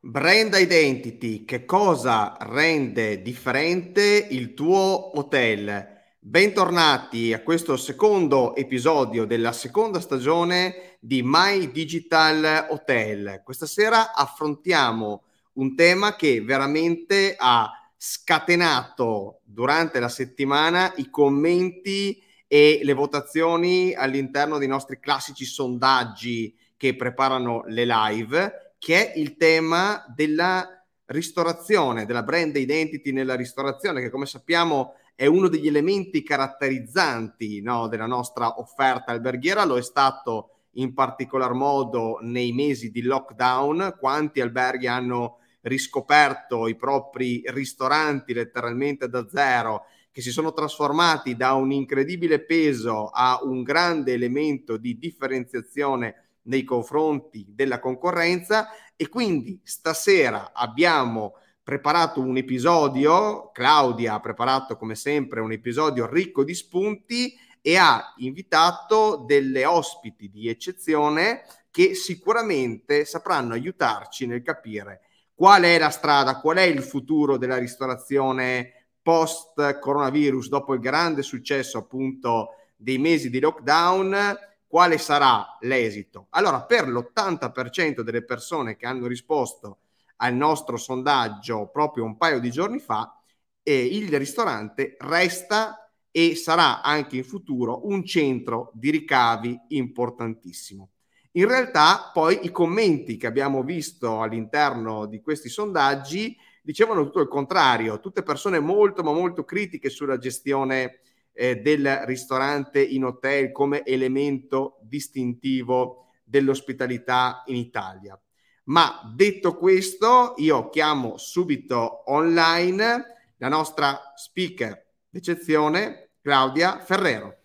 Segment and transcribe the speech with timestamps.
[0.00, 5.98] Brand identity, che cosa rende differente il tuo hotel?
[6.18, 13.40] Bentornati a questo secondo episodio della seconda stagione di My Digital Hotel.
[13.44, 15.22] Questa sera affrontiamo
[15.54, 22.22] un tema che veramente ha scatenato durante la settimana i commenti
[22.52, 29.36] e le votazioni all'interno dei nostri classici sondaggi che preparano le live che è il
[29.36, 36.24] tema della ristorazione, della brand identity nella ristorazione, che come sappiamo è uno degli elementi
[36.24, 43.02] caratterizzanti no, della nostra offerta alberghiera, lo è stato in particolar modo nei mesi di
[43.02, 51.36] lockdown, quanti alberghi hanno riscoperto i propri ristoranti letteralmente da zero, che si sono trasformati
[51.36, 58.68] da un incredibile peso a un grande elemento di differenziazione nei confronti della concorrenza.
[58.96, 66.42] E quindi stasera abbiamo preparato un episodio, Claudia ha preparato come sempre un episodio ricco
[66.42, 75.02] di spunti e ha invitato delle ospiti di eccezione che sicuramente sapranno aiutarci nel capire
[75.34, 78.79] qual è la strada, qual è il futuro della ristorazione
[79.10, 86.28] post coronavirus dopo il grande successo appunto dei mesi di lockdown quale sarà l'esito?
[86.30, 89.78] Allora, per l'80% delle persone che hanno risposto
[90.18, 93.20] al nostro sondaggio proprio un paio di giorni fa,
[93.64, 100.90] eh, il ristorante resta e sarà anche in futuro un centro di ricavi importantissimo.
[101.32, 107.28] In realtà, poi i commenti che abbiamo visto all'interno di questi sondaggi dicevano tutto il
[107.28, 111.00] contrario, tutte persone molto ma molto critiche sulla gestione
[111.32, 118.20] eh, del ristorante in hotel come elemento distintivo dell'ospitalità in Italia.
[118.64, 127.36] Ma detto questo, io chiamo subito online la nostra speaker d'eccezione, Claudia Ferrero.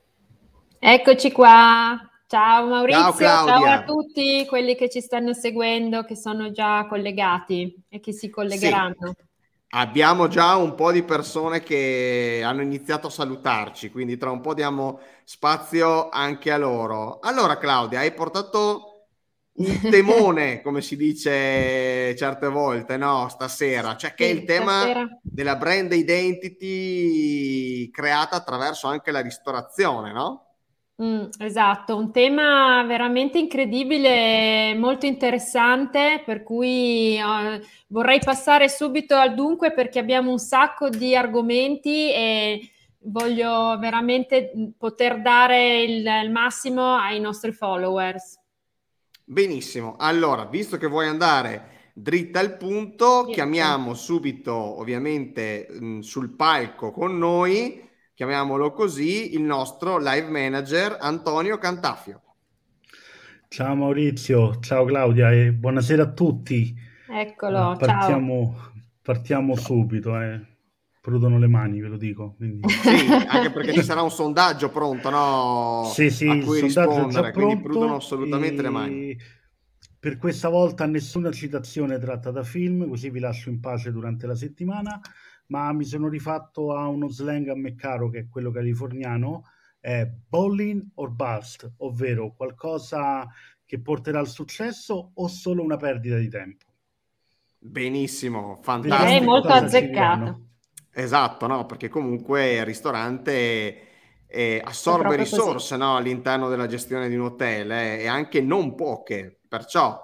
[0.78, 1.97] Eccoci qua.
[2.28, 7.84] Ciao Maurizio, ciao, ciao, a tutti quelli che ci stanno seguendo, che sono già collegati
[7.88, 9.13] e che si collegheranno.
[9.16, 9.24] Sì.
[9.69, 14.53] Abbiamo già un po' di persone che hanno iniziato a salutarci, quindi tra un po'
[14.53, 17.19] diamo spazio anche a loro.
[17.19, 19.07] Allora, Claudia, hai portato
[19.57, 23.28] un temone, come si dice certe volte, no?
[23.30, 25.19] Stasera, cioè che sì, è il tema stasera.
[25.22, 26.50] della brand identity
[27.92, 30.44] creata attraverso anche la ristorazione, no?
[31.01, 39.33] Mm, esatto, un tema veramente incredibile, molto interessante, per cui uh, vorrei passare subito al
[39.33, 46.31] dunque perché abbiamo un sacco di argomenti e voglio veramente mm, poter dare il, il
[46.31, 48.39] massimo ai nostri followers.
[49.25, 53.33] Benissimo, allora, visto che vuoi andare dritta al punto, sì.
[53.33, 57.83] chiamiamo subito ovviamente mh, mm, sul palco con noi
[58.15, 62.21] chiamiamolo così, il nostro live manager Antonio Cantafio.
[63.49, 66.73] Ciao Maurizio, ciao Claudia e buonasera a tutti.
[67.09, 68.71] Eccolo, eh, partiamo, ciao.
[69.01, 70.39] Partiamo subito, eh.
[71.01, 72.35] prudono le mani, ve lo dico.
[72.37, 72.65] Quindi...
[72.71, 75.91] Sì, anche perché ci sarà un sondaggio pronto, no?
[75.93, 78.63] Sì, sì, a cui rispondere, quindi prudono assolutamente e...
[78.63, 79.17] le mani.
[79.99, 84.35] Per questa volta nessuna citazione tratta da film, così vi lascio in pace durante la
[84.35, 85.01] settimana
[85.47, 89.44] ma mi sono rifatto a uno slang a me caro che è quello californiano,
[89.79, 93.28] è balling or bust, ovvero qualcosa
[93.66, 96.66] che porterà al successo o solo una perdita di tempo.
[97.57, 99.11] Benissimo, fantastico.
[99.11, 100.41] È molto azzeccato.
[100.91, 101.66] Esatto, no?
[101.66, 103.79] perché comunque il ristorante
[104.27, 105.97] eh, assorbe risorse no?
[105.97, 109.39] all'interno della gestione di un hotel eh, e anche non poche.
[109.47, 110.00] Perciò,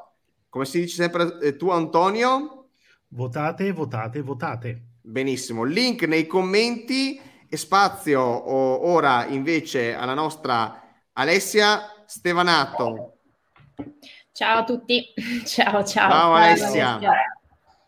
[0.49, 2.69] come si dice sempre eh, tu Antonio?
[3.09, 4.85] Votate, votate, votate.
[5.03, 7.19] Benissimo, link nei commenti
[7.49, 10.81] e spazio ora invece alla nostra
[11.13, 13.17] Alessia Stevanato.
[14.31, 15.13] Ciao a tutti,
[15.45, 16.09] ciao ciao.
[16.09, 16.99] Ciao Alessia.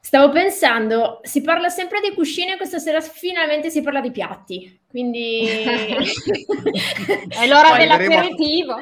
[0.06, 5.48] Stavo pensando, si parla sempre di cuscine, questa sera finalmente si parla di piatti, quindi
[7.30, 8.76] è l'ora dell'aperitivo.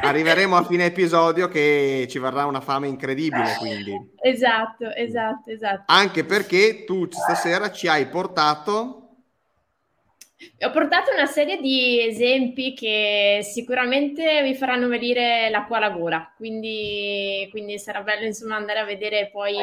[0.00, 3.92] Arriveremo a fine episodio che ci varrà una fame incredibile, quindi.
[4.22, 5.82] Esatto, esatto, esatto.
[5.92, 9.07] Anche perché tu stasera ci hai portato
[10.60, 17.46] Ho portato una serie di esempi che sicuramente vi faranno venire l'acqua alla gola, quindi,
[17.52, 19.54] quindi sarà bello insomma andare a vedere poi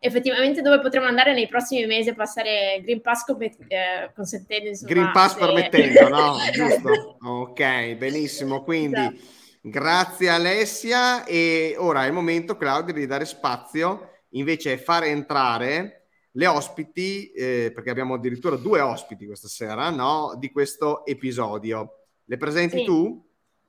[0.00, 4.90] effettivamente dove potremo andare nei prossimi mesi a passare Green Pass come, eh, consentendo insomma...
[4.90, 5.38] Green Pass se...
[5.38, 6.36] permettendo, no?
[6.50, 7.16] Giusto?
[7.20, 9.16] Ok, benissimo, quindi esatto.
[9.60, 16.03] grazie Alessia e ora è il momento Claudio di dare spazio invece fare entrare
[16.36, 20.34] le ospiti, eh, perché abbiamo addirittura due ospiti questa sera, no?
[20.38, 22.06] Di questo episodio.
[22.24, 22.84] Le presenti sì.
[22.84, 23.24] tu?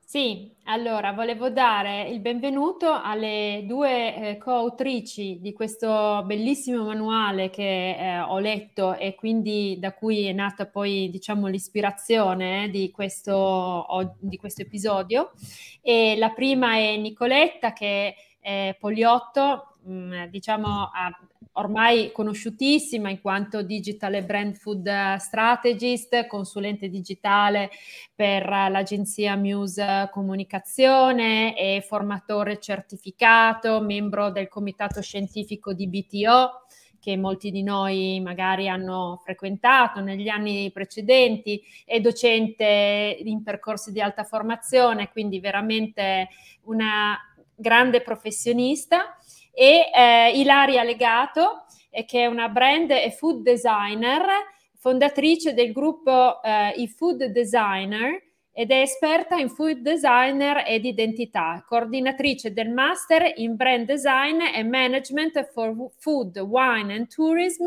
[0.08, 7.96] Sì, allora volevo dare il benvenuto alle due eh, coautrici di questo bellissimo manuale che
[7.96, 13.84] eh, ho letto e quindi da cui è nata poi diciamo l'ispirazione eh, di, questo,
[14.20, 15.32] di questo episodio.
[15.80, 21.10] E la prima è Nicoletta che è poliotto, mh, mm, diciamo ha
[21.56, 27.70] ormai conosciutissima in quanto digital e brand food strategist, consulente digitale
[28.14, 36.62] per l'agenzia Muse Comunicazione e formatore certificato, membro del comitato scientifico di BTO
[36.98, 44.00] che molti di noi magari hanno frequentato negli anni precedenti, è docente in percorsi di
[44.00, 46.28] alta formazione, quindi veramente
[46.62, 47.16] una
[47.54, 49.16] grande professionista
[49.58, 54.22] e eh, Ilaria Legato, eh, che è una brand e food designer,
[54.78, 58.22] fondatrice del gruppo eh, I Food Designer
[58.52, 64.62] ed è esperta in food designer ed identità, coordinatrice del master in brand design e
[64.62, 67.64] management for food, wine and tourism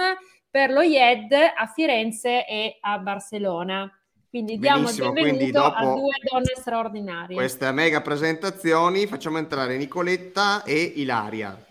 [0.49, 3.91] per lo IED a Firenze e a Barcellona.
[4.29, 7.35] Quindi diamo Benissimo, il benvenuto a due donne straordinarie.
[7.35, 11.68] Queste mega presentazioni facciamo entrare Nicoletta e Ilaria.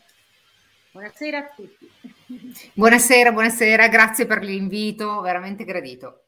[0.99, 1.89] Buonasera a tutti.
[2.75, 6.25] Buonasera, buonasera, grazie per l'invito, veramente gradito.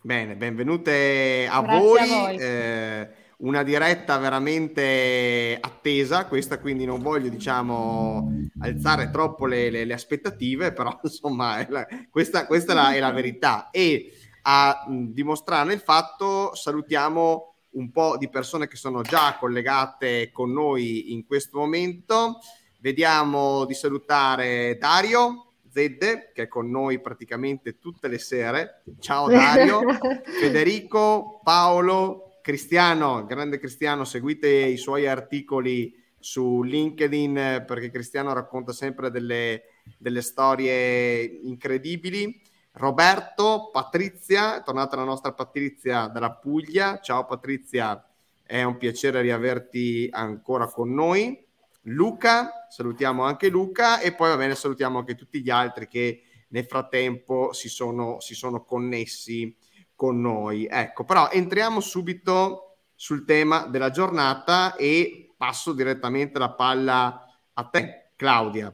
[0.00, 2.00] Bene, benvenute a grazie voi.
[2.00, 2.36] A voi.
[2.38, 3.08] Eh,
[3.40, 10.72] una diretta veramente attesa, questa quindi non voglio diciamo alzare troppo le, le, le aspettative,
[10.72, 14.12] però insomma la, questa, questa è, la, è, la, verità e
[14.44, 20.52] a mh, dimostrare il fatto salutiamo un po' di persone che sono già collegate con
[20.52, 22.38] noi in questo momento.
[22.82, 28.82] Vediamo di salutare Dario Zedde, che è con noi praticamente tutte le sere.
[28.98, 29.82] Ciao Dario,
[30.40, 39.10] Federico, Paolo, Cristiano, grande Cristiano, seguite i suoi articoli su LinkedIn perché Cristiano racconta sempre
[39.10, 39.64] delle,
[39.98, 42.40] delle storie incredibili.
[42.72, 46.98] Roberto, Patrizia, è tornata la nostra Patrizia dalla Puglia.
[47.00, 48.02] Ciao Patrizia,
[48.42, 51.48] è un piacere riaverti ancora con noi.
[51.84, 56.64] Luca, salutiamo anche Luca e poi va bene, salutiamo anche tutti gli altri che nel
[56.64, 59.56] frattempo si sono, si sono connessi
[59.94, 60.66] con noi.
[60.70, 68.10] Ecco, però entriamo subito sul tema della giornata e passo direttamente la palla a te,
[68.16, 68.72] Claudia.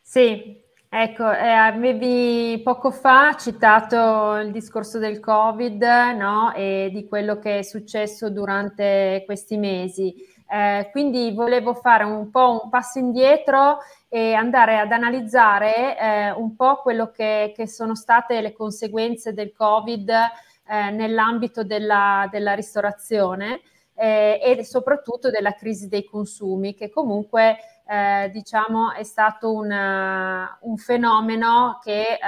[0.00, 0.58] Sì,
[0.88, 5.82] ecco, eh, avevi poco fa citato il discorso del Covid
[6.16, 6.52] no?
[6.54, 10.14] e di quello che è successo durante questi mesi.
[10.52, 16.56] Eh, quindi volevo fare un po' un passo indietro e andare ad analizzare eh, un
[16.56, 23.60] po' quello che, che, sono state le conseguenze del Covid eh, nell'ambito della, della ristorazione
[23.94, 27.56] eh, e soprattutto della crisi dei consumi, che comunque
[27.86, 32.18] eh, diciamo è stato una, un fenomeno che eh,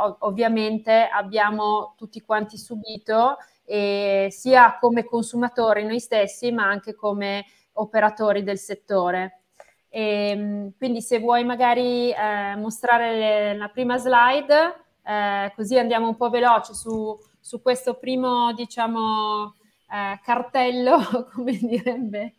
[0.00, 3.36] ov- ovviamente abbiamo tutti quanti subito,
[3.66, 9.40] sia come consumatori noi stessi, ma anche come operatori del settore.
[9.88, 16.08] E, ehm, quindi se vuoi magari eh, mostrare le, la prima slide, eh, così andiamo
[16.08, 19.54] un po' veloce su, su questo primo, diciamo,
[19.90, 22.34] eh, cartello, come direbbe.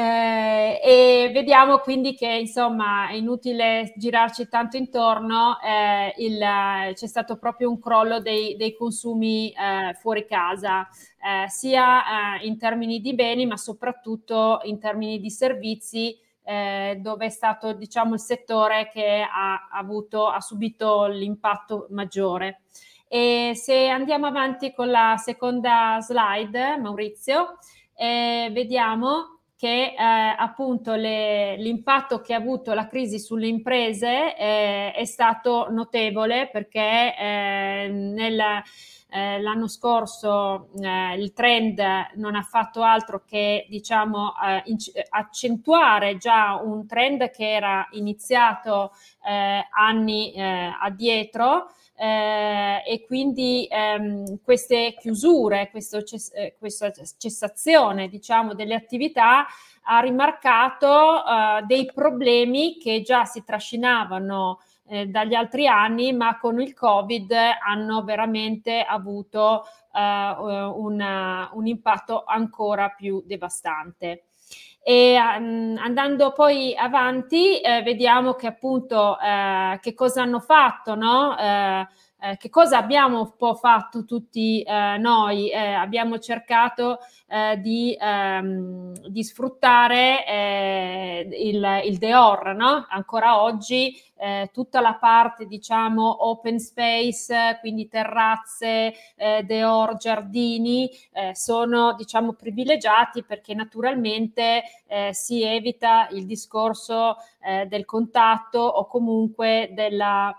[0.00, 6.38] Eh, e vediamo quindi che insomma è inutile girarci tanto intorno, eh, il,
[6.94, 10.86] c'è stato proprio un crollo dei, dei consumi eh, fuori casa
[11.20, 17.26] eh, sia eh, in termini di beni ma soprattutto in termini di servizi eh, dove
[17.26, 22.60] è stato diciamo il settore che ha, avuto, ha subito l'impatto maggiore.
[23.08, 27.58] E se andiamo avanti con la seconda slide, Maurizio,
[27.96, 35.04] vediamo che eh, appunto le, l'impatto che ha avuto la crisi sulle imprese eh, è
[35.04, 38.40] stato notevole perché eh, nel,
[39.10, 41.82] eh, l'anno scorso eh, il trend
[42.16, 48.92] non ha fatto altro che diciamo eh, inc- accentuare già un trend che era iniziato
[49.26, 58.54] eh, anni eh, addietro eh, e quindi ehm, queste chiusure, ces- eh, questa cessazione diciamo,
[58.54, 59.46] delle attività
[59.82, 66.60] ha rimarcato eh, dei problemi che già si trascinavano eh, dagli altri anni, ma con
[66.60, 67.32] il Covid
[67.64, 70.34] hanno veramente avuto eh,
[70.74, 74.24] una, un impatto ancora più devastante.
[74.82, 81.36] E um, andando poi avanti, eh, vediamo che appunto eh, che cosa hanno fatto, no?
[81.36, 81.86] Eh,
[82.38, 85.54] che cosa abbiamo un po' fatto tutti noi?
[85.54, 86.98] Abbiamo cercato
[87.30, 92.86] eh, di, ehm, di, sfruttare eh, il, il Deor, no?
[92.88, 98.94] Ancora oggi eh, tutta la parte, diciamo, open space, quindi terrazze,
[99.44, 100.90] Deor, giardini,
[101.32, 104.62] sono, diciamo, privilegiati perché naturalmente
[105.10, 107.16] si evita il discorso
[107.68, 110.34] del contatto o comunque della,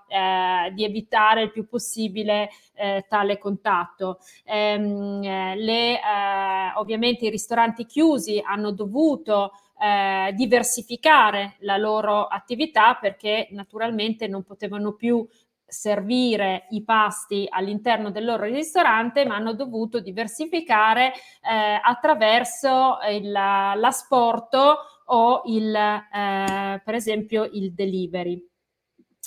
[0.74, 4.20] di evitare il più possibile eh, tale contatto.
[4.46, 12.96] Ehm, eh, le, eh, ovviamente i ristoranti chiusi hanno dovuto eh, diversificare la loro attività
[12.96, 15.26] perché naturalmente non potevano più
[15.70, 24.78] servire i pasti all'interno del loro ristorante, ma hanno dovuto diversificare eh, attraverso il, l'asporto
[25.06, 28.49] o il, eh, per esempio il delivery.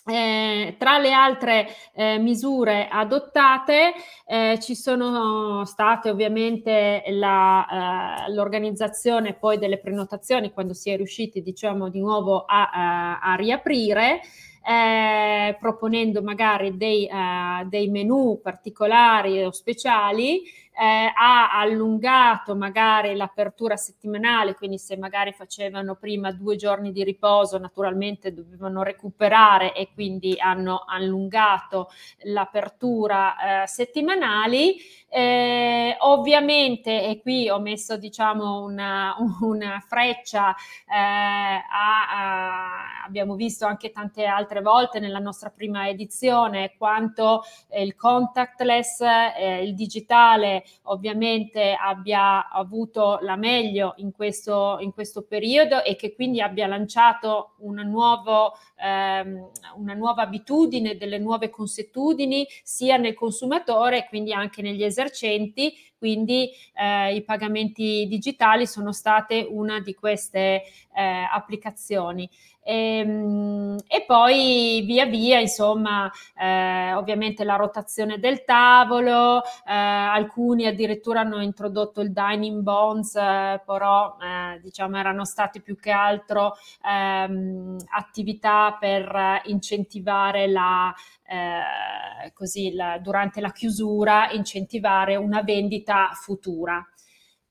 [0.04, 3.92] Eh, tra le altre eh, misure adottate
[4.26, 11.40] eh, ci sono state ovviamente la, eh, l'organizzazione poi delle prenotazioni quando si è riusciti
[11.40, 14.22] diciamo di nuovo a, a, a riaprire
[14.64, 20.42] eh, proponendo magari dei, uh, dei menu particolari o speciali,
[20.74, 27.58] eh, ha allungato magari l'apertura settimanale, quindi se magari facevano prima due giorni di riposo,
[27.58, 31.90] naturalmente dovevano recuperare e quindi hanno allungato
[32.24, 34.76] l'apertura eh, settimanali.
[35.14, 40.54] Eh, ovviamente, e qui ho messo diciamo una, una freccia,
[40.88, 47.82] eh, a, a, abbiamo visto anche tante altre volte nella nostra prima edizione quanto eh,
[47.82, 49.00] il contactless,
[49.36, 56.14] eh, il digitale ovviamente abbia avuto la meglio in questo, in questo periodo e che
[56.14, 64.06] quindi abbia lanciato una, nuovo, ehm, una nuova abitudine, delle nuove consuetudini sia nel consumatore,
[64.08, 70.62] quindi anche negli esercenti, quindi eh, i pagamenti digitali sono state una di queste
[70.94, 72.28] eh, applicazioni.
[72.64, 80.66] E, ehm, e, poi via via, insomma, eh, ovviamente la rotazione del tavolo, eh, alcuni
[80.66, 86.54] addirittura hanno introdotto il dining bonds, eh, però eh, diciamo erano stati più che altro
[86.84, 90.94] ehm, attività per incentivare la,
[91.26, 96.84] eh, così, la, durante la chiusura, incentivare una vendita futura.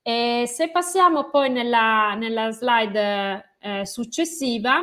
[0.04, 4.82] E se passiamo poi nella, nella slide eh, successiva,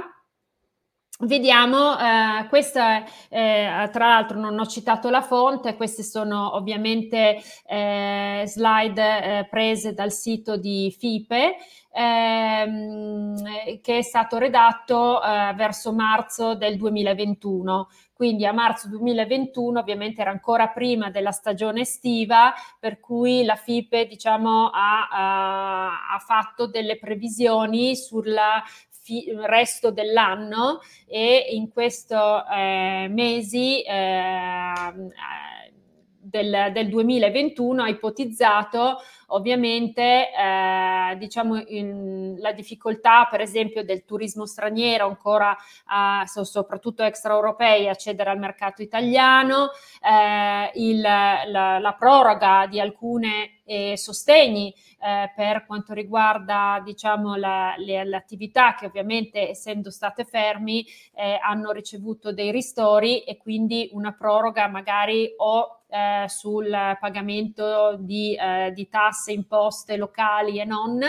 [1.21, 8.43] Vediamo, eh, questa eh, tra l'altro non ho citato la fonte, queste sono ovviamente eh,
[8.45, 11.57] slide eh, prese dal sito di FIPE
[11.91, 17.89] ehm, che è stato redatto eh, verso marzo del 2021.
[18.13, 24.07] Quindi a marzo 2021 ovviamente era ancora prima della stagione estiva, per cui la FIPE
[24.07, 28.61] diciamo, ha, ha, ha fatto delle previsioni sulla
[29.09, 33.93] fi- resto dell'anno e in questi eh, mesi eh,
[36.29, 38.98] del, del 2021 ha ipotizzato
[39.31, 47.88] ovviamente eh, diciamo in, la difficoltà per esempio del turismo straniero ancora eh, soprattutto extraeuropei
[47.88, 49.69] accedere al mercato italiano
[50.01, 57.75] eh, il, la, la, proroga di alcune eh, sostegni eh, per quanto riguarda diciamo la,
[57.77, 63.89] le, le, attività che ovviamente essendo state fermi eh, hanno ricevuto dei ristori e quindi
[63.93, 66.69] una proroga magari o eh, sul
[67.00, 71.00] pagamento di, eh, di tasse, imposte locali e non.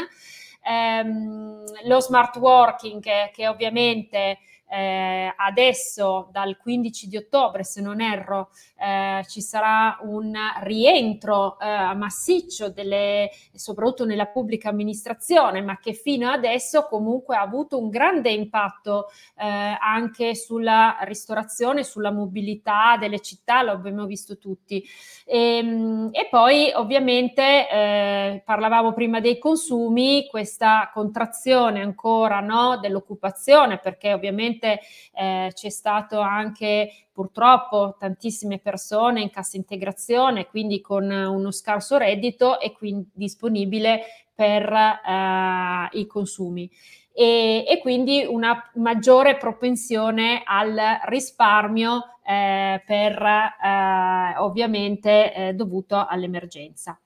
[0.62, 4.38] Ehm, lo smart working che, che ovviamente
[4.70, 11.94] eh, adesso dal 15 di ottobre, se non erro, eh, ci sarà un rientro eh,
[11.94, 18.30] massiccio delle, soprattutto nella pubblica amministrazione, ma che fino adesso comunque ha avuto un grande
[18.30, 24.84] impatto eh, anche sulla ristorazione, sulla mobilità delle città, lo abbiamo visto tutti.
[25.24, 33.78] E, ehm, e poi ovviamente eh, parlavamo prima dei consumi, questa contrazione ancora no, dell'occupazione,
[33.78, 41.50] perché ovviamente eh, c'è stato anche purtroppo tantissime persone in cassa integrazione, quindi con uno
[41.50, 44.02] scarso reddito e quindi disponibile
[44.34, 46.70] per eh, i consumi.
[47.12, 56.98] E, e, quindi una maggiore propensione al risparmio eh, per eh, ovviamente eh, dovuto all'emergenza.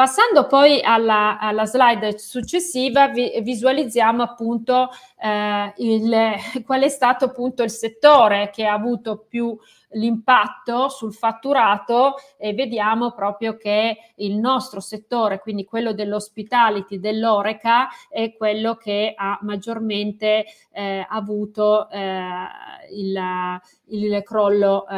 [0.00, 4.88] Passando poi alla, alla slide successiva, vi, visualizziamo appunto
[5.20, 9.54] eh, il, qual è stato appunto il settore che ha avuto più
[9.90, 18.32] l'impatto sul fatturato e vediamo proprio che il nostro settore, quindi quello dell'hospitality, dell'Oreca, è
[18.32, 22.46] quello che ha maggiormente eh, avuto eh,
[22.92, 24.94] il, il, crollo eh,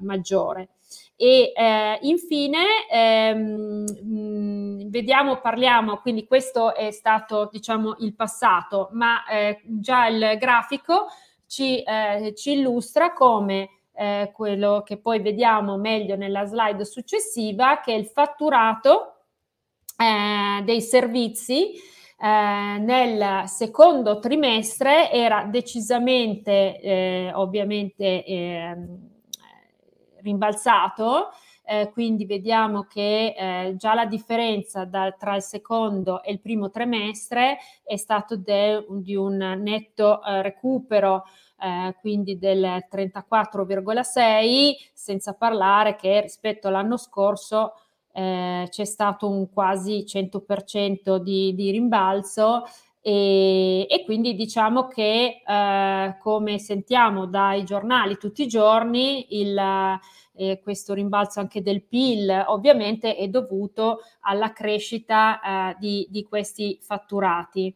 [0.00, 0.68] maggiore.
[1.16, 9.62] E eh, infine ehm, vediamo, parliamo, quindi questo è stato diciamo il passato, ma eh,
[9.64, 11.06] già il grafico
[11.46, 17.94] ci, eh, ci illustra come eh, quello che poi vediamo meglio nella slide successiva, che
[17.94, 19.22] è il fatturato
[19.96, 21.72] eh, dei servizi
[22.18, 29.14] eh, nel secondo trimestre era decisamente, eh, ovviamente, ehm,
[30.26, 31.30] rimbalzato.
[31.68, 36.70] Eh, quindi vediamo che eh, già la differenza da, tra il secondo e il primo
[36.70, 41.24] trimestre è stato de, di un netto eh, recupero
[41.58, 47.72] eh, quindi del 34,6 senza parlare che rispetto all'anno scorso
[48.12, 52.62] eh, c'è stato un quasi 100% di, di rimbalzo
[53.08, 59.56] e, e, quindi diciamo che eh, come sentiamo dai giornali tutti i giorni il,
[60.34, 66.80] eh, questo rimbalzo anche del PIL ovviamente è dovuto alla crescita eh, di, di, questi
[66.82, 67.72] fatturati.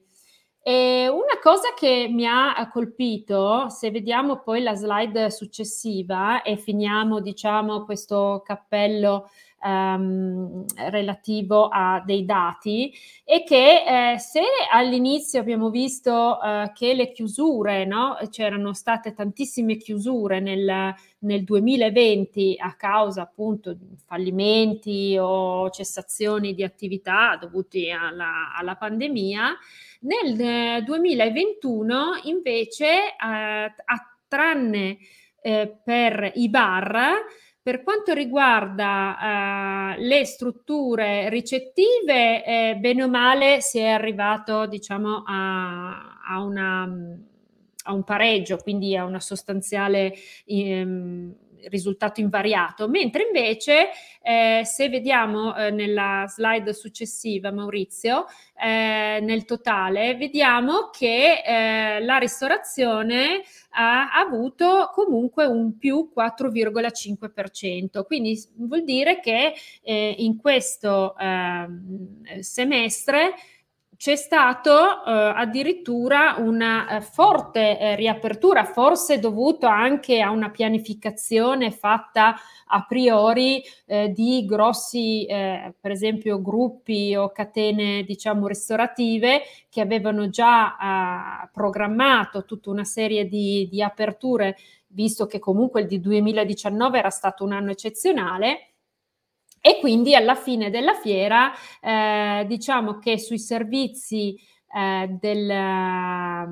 [0.61, 7.21] E una cosa che mi ha colpito, se vediamo poi la slide successiva e finiamo
[7.21, 9.31] diciamo questo cappello
[9.62, 12.93] ehm, relativo a dei dati
[13.25, 18.17] e che eh, se all'inizio abbiamo visto eh, che le chiusure, no?
[18.31, 26.62] c'erano state tantissime chiusure nel, nel 2020 a causa appunto di fallimenti o cessazioni di
[26.62, 29.57] attività dovuti alla, alla pandemia,
[30.02, 33.75] nel 2021 invece, eh,
[34.28, 34.99] tranne
[35.43, 37.25] eh, per i bar,
[37.63, 45.23] per quanto riguarda uh, le strutture ricettive, eh, bene o male si è arrivato diciamo,
[45.27, 46.83] a, a, una,
[47.85, 50.15] a un pareggio, quindi a una sostanziale
[50.47, 51.35] ehm,
[51.69, 53.89] risultato invariato, mentre invece
[54.23, 62.19] eh, se vediamo eh, nella slide successiva Maurizio, eh, nel totale, vediamo che eh, la
[62.19, 72.41] ristorazione ha avuto comunque un più 4,5%, quindi vuol dire che eh, in questo ehm,
[72.41, 73.35] semestre
[74.00, 81.71] c'è stato eh, addirittura una eh, forte eh, riapertura, forse dovuto anche a una pianificazione
[81.71, 82.34] fatta
[82.69, 90.30] a priori eh, di grossi, eh, per esempio, gruppi o catene, diciamo, ristorative che avevano
[90.30, 96.99] già eh, programmato tutta una serie di, di aperture, visto che comunque il di 2019
[96.99, 98.70] era stato un anno eccezionale
[99.61, 104.39] e quindi alla fine della fiera eh, diciamo che sui servizi
[104.73, 106.47] eh, del, eh,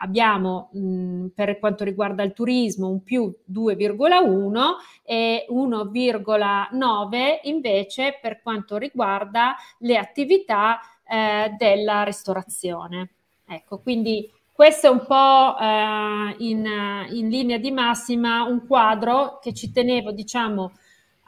[0.00, 4.60] abbiamo mh, per quanto riguarda il turismo un più 2,1
[5.04, 13.10] e 1,9 invece per quanto riguarda le attività eh, della ristorazione.
[13.46, 16.66] Ecco, quindi questo è un po' eh, in,
[17.10, 20.72] in linea di massima un quadro che ci tenevo, diciamo,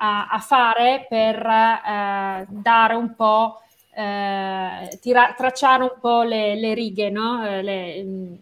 [0.02, 3.60] a, a fare per eh, dare un po',
[3.94, 7.46] eh, tira, tracciare un po' le, le righe, no?
[7.46, 8.34] Eh, le, mm,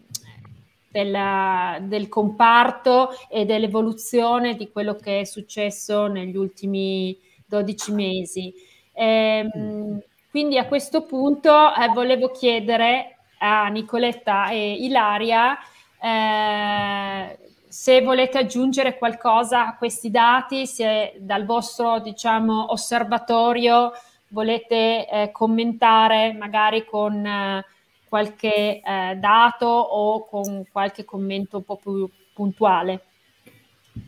[0.91, 8.53] della, del comparto e dell'evoluzione di quello che è successo negli ultimi 12 mesi.
[8.93, 15.57] Ehm, quindi a questo punto eh, volevo chiedere a Nicoletta e Ilaria
[16.01, 17.37] Eh,
[17.69, 23.91] se volete aggiungere qualcosa a questi dati, se dal vostro diciamo, osservatorio
[24.29, 27.65] volete eh, commentare magari con eh,
[28.07, 33.03] qualche eh, dato o con qualche commento un po' più puntuale.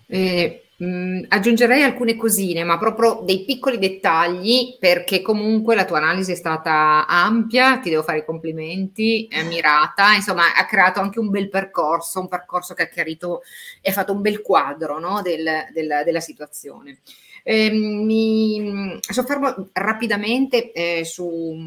[0.07, 6.31] Eh, mm, aggiungerei alcune cosine, ma proprio dei piccoli dettagli, perché comunque la tua analisi
[6.31, 11.29] è stata ampia, ti devo fare i complimenti, è mirata, insomma ha creato anche un
[11.29, 13.41] bel percorso, un percorso che ha chiarito
[13.81, 16.99] e fatto un bel quadro no, del, del, della situazione.
[17.43, 21.57] Eh, mi soffermo rapidamente eh, su,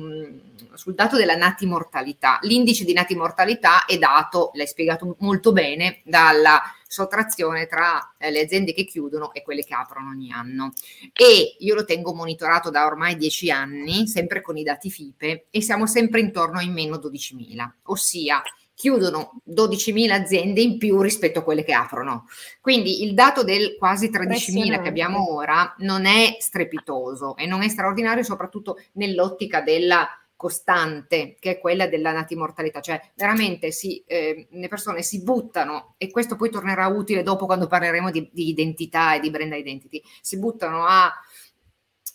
[0.72, 2.38] sul dato della natimortalità.
[2.42, 6.62] L'indice di natimortalità è dato, l'hai spiegato molto bene, dalla
[6.94, 10.72] sottrazione tra eh, le aziende che chiudono e quelle che aprono ogni anno.
[11.12, 15.60] E io lo tengo monitorato da ormai dieci anni, sempre con i dati FIPE, e
[15.60, 18.42] siamo sempre intorno ai meno 12.000, ossia
[18.74, 22.26] chiudono 12.000 aziende in più rispetto a quelle che aprono.
[22.60, 27.68] Quindi il dato del quasi 13.000 che abbiamo ora non è strepitoso e non è
[27.68, 30.08] straordinario soprattutto nell'ottica della
[30.44, 36.10] costante, che è quella della natimortalità, cioè veramente si, eh, le persone si buttano, e
[36.10, 40.38] questo poi tornerà utile dopo quando parleremo di, di identità e di brand identity, si
[40.38, 41.10] buttano a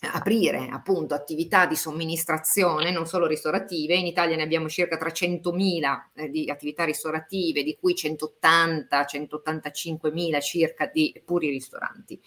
[0.01, 3.95] aprire appunto attività di somministrazione, non solo ristorative.
[3.95, 11.21] In Italia ne abbiamo circa 300.000 eh, di attività ristorative, di cui 180-185.000 circa di
[11.25, 12.17] puri ristoranti.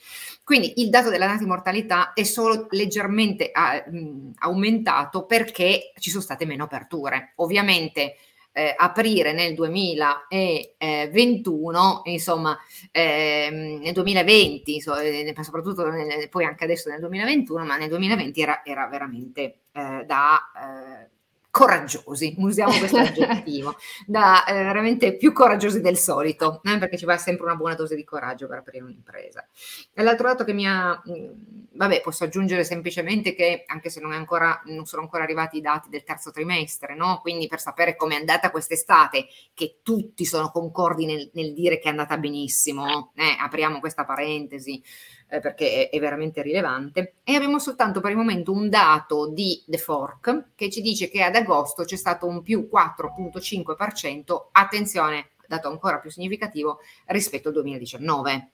[0.45, 6.23] Quindi il dato della nati mortalità è solo leggermente a, mh, aumentato perché ci sono
[6.23, 7.33] state meno aperture.
[7.37, 8.17] Ovviamente
[8.53, 12.57] eh, aprire nel 2021, insomma,
[12.91, 18.41] ehm, nel 2020, so, eh, soprattutto nel, poi anche adesso nel 2021, ma nel 2020
[18.41, 21.11] era, era veramente eh, da eh,
[21.53, 27.19] coraggiosi, usiamo questo aggettivo, da eh, veramente più coraggiosi del solito, eh, perché ci va
[27.19, 29.47] sempre una buona dose di coraggio per aprire un'impresa.
[29.93, 34.01] E l'altro dato che mi ha, mh, mm, vabbè, posso aggiungere semplicemente che anche se
[34.01, 37.21] non, ancora, non sono ancora arrivati i dati del terzo trimestre, no?
[37.21, 41.91] quindi per sapere com'è andata quest'estate, che tutti sono concordi nel, nel dire che è
[41.91, 44.83] andata benissimo, eh, apriamo questa parentesi,
[45.29, 47.15] eh, perché è, è, veramente rilevante.
[47.25, 51.23] E abbiamo soltanto per il momento un dato di The Fork che ci dice che
[51.23, 58.51] ad agosto c'è stato un più 4,5%, attenzione, dato ancora più significativo rispetto al 2019.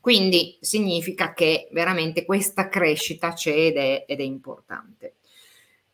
[0.00, 5.14] Quindi significa che veramente questa crescita c'è ed è, ed è importante.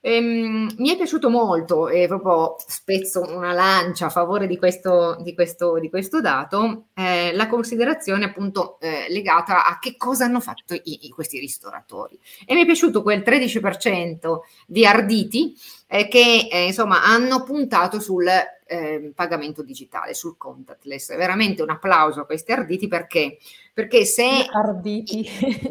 [0.06, 5.34] Ehm, mi è piaciuto molto e proprio spezzo una lancia a favore di questo, di
[5.34, 10.74] questo, di questo dato, eh, la considerazione appunto eh, legata a che cosa hanno fatto
[10.74, 12.16] i, i, questi ristoratori.
[12.46, 14.38] E mi è piaciuto quel 13%
[14.68, 15.56] di arditi
[15.88, 18.28] eh, che eh, insomma hanno puntato sul
[18.66, 21.16] eh, pagamento digitale, sul contactless.
[21.16, 23.38] Veramente un applauso a questi arditi perché,
[23.72, 24.46] perché se...
[24.50, 25.24] Arditi.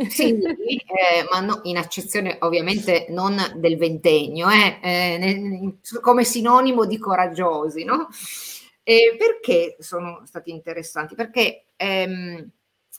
[0.09, 6.85] Sì, eh, ma no, in accezione ovviamente non del ventennio, eh, eh nel, come sinonimo
[6.85, 8.07] di coraggiosi, no?
[8.83, 11.15] Perché sono stati interessanti?
[11.15, 11.65] Perché...
[11.75, 12.51] Ehm,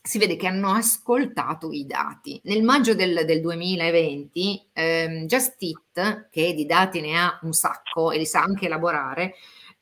[0.06, 2.40] si vede che hanno ascoltato i dati.
[2.44, 8.12] Nel maggio del, del 2020, ehm, Just Eat, che di dati ne ha un sacco
[8.12, 9.34] e li sa anche elaborare,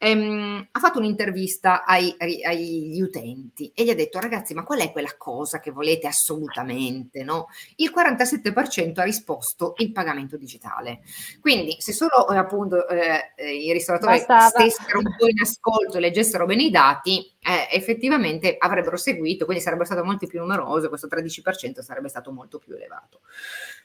[0.04, 4.80] ehm, ha fatto un'intervista ai, ai, agli utenti e gli ha detto ragazzi ma qual
[4.80, 7.22] è quella cosa che volete assolutamente?
[7.22, 7.48] No?
[7.76, 11.00] Il 47% ha risposto il pagamento digitale.
[11.40, 14.48] Quindi se solo eh, appunto eh, eh, i ristoratori Bastava.
[14.48, 19.62] stessero un po' in ascolto e leggessero bene i dati, eh, effettivamente avrebbero seguito, quindi
[19.62, 23.20] sarebbe stato molto più numeroso, questo 13% sarebbe stato molto più elevato.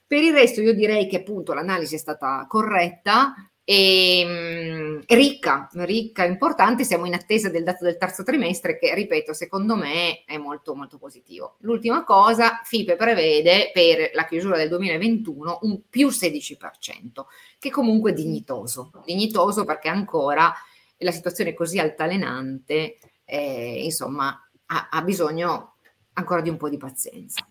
[0.06, 3.34] Per il resto io direi che appunto l'analisi è stata corretta,
[3.70, 6.84] e, ehm, ricca, ricca, importante.
[6.84, 10.98] Siamo in attesa del dato del terzo trimestre che, ripeto, secondo me è molto molto
[10.98, 11.58] positivo.
[11.60, 17.26] L'ultima cosa, FIPE prevede per la chiusura del 2021 un più 16%,
[17.60, 20.52] che comunque è dignitoso, dignitoso perché ancora
[20.98, 25.76] la situazione è così altalenante, eh, insomma, ha, ha bisogno
[26.14, 27.48] ancora di un po' di pazienza.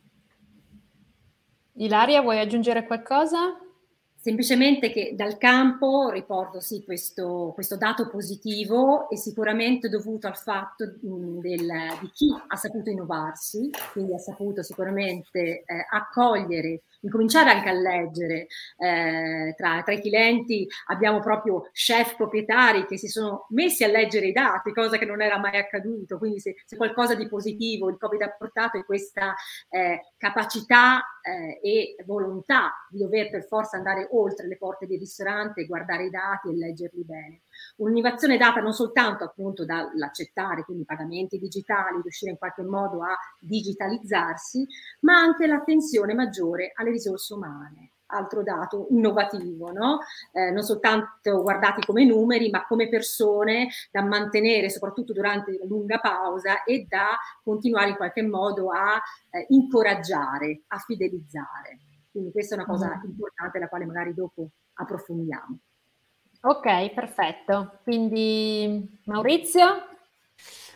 [1.75, 3.57] Ilaria, vuoi aggiungere qualcosa?
[4.21, 10.85] Semplicemente che dal campo riporto sì questo, questo dato positivo e sicuramente dovuto al fatto
[11.01, 17.69] mh, del, di chi ha saputo innovarsi, quindi ha saputo sicuramente eh, accogliere incominciare anche
[17.69, 18.47] a leggere.
[18.77, 24.27] Eh, tra, tra, i clienti abbiamo proprio chef proprietari che si sono messi a leggere
[24.27, 26.19] i dati, cosa che non era mai accaduto.
[26.19, 29.35] Quindi se, se qualcosa di positivo il Covid ha portato è questa
[29.69, 35.67] eh, capacità eh, e volontà di dover per forza andare oltre le porte del ristorante,
[35.67, 37.41] guardare i dati e leggerli bene.
[37.77, 44.67] Un'innovazione data non soltanto appunto dall'accettare quindi pagamenti digitali, riuscire in qualche modo a digitalizzarsi,
[45.01, 50.01] ma anche l'attenzione maggiore alle risorse umane altro dato innovativo, no?
[50.33, 55.99] eh, non soltanto guardati come numeri, ma come persone da mantenere soprattutto durante la lunga
[55.99, 61.79] pausa e da continuare in qualche modo a eh, incoraggiare, a fidelizzare.
[62.19, 63.11] Quindi questa è una cosa mm.
[63.11, 65.59] importante la quale magari dopo approfondiamo.
[66.41, 67.79] Ok, perfetto.
[67.85, 69.87] Quindi Maurizio?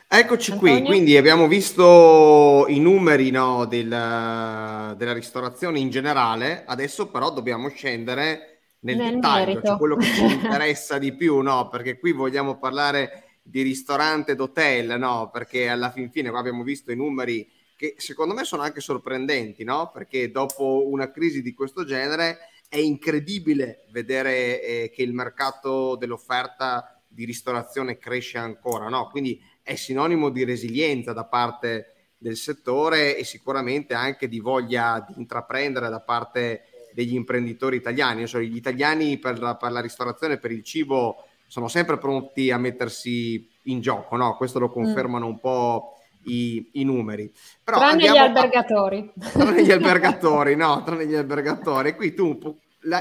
[0.07, 0.74] Eccoci Antonio?
[0.76, 7.68] qui, quindi abbiamo visto i numeri no, del, della ristorazione in generale, adesso però dobbiamo
[7.70, 11.68] scendere nel, nel dettaglio, cioè quello che ci interessa di più, no?
[11.68, 15.31] perché qui vogliamo parlare di ristorante d'hotel, no?
[15.33, 17.48] perché alla fin fine qua abbiamo visto i numeri
[17.83, 19.90] che secondo me sono anche sorprendenti, no?
[19.92, 27.03] perché dopo una crisi di questo genere è incredibile vedere eh, che il mercato dell'offerta
[27.09, 29.09] di ristorazione cresce ancora, no?
[29.09, 35.14] quindi è sinonimo di resilienza da parte del settore e sicuramente anche di voglia di
[35.16, 38.29] intraprendere da parte degli imprenditori italiani.
[38.29, 42.59] Cioè, gli italiani per la, per la ristorazione, per il cibo, sono sempre pronti a
[42.59, 44.37] mettersi in gioco, no?
[44.37, 45.31] Questo lo confermano mm.
[45.31, 47.32] un po' i, i numeri.
[47.62, 49.12] Però tranne gli albergatori.
[49.20, 51.94] A, tranne gli albergatori, no, tranne gli albergatori.
[51.94, 52.38] Qui tu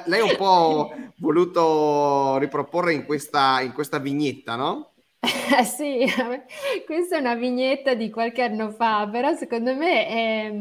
[0.06, 4.92] lei un po' voluto riproporre in questa, in questa vignetta, no?
[5.22, 6.06] Eh sì,
[6.86, 10.54] questa è una vignetta di qualche anno fa, però secondo me è,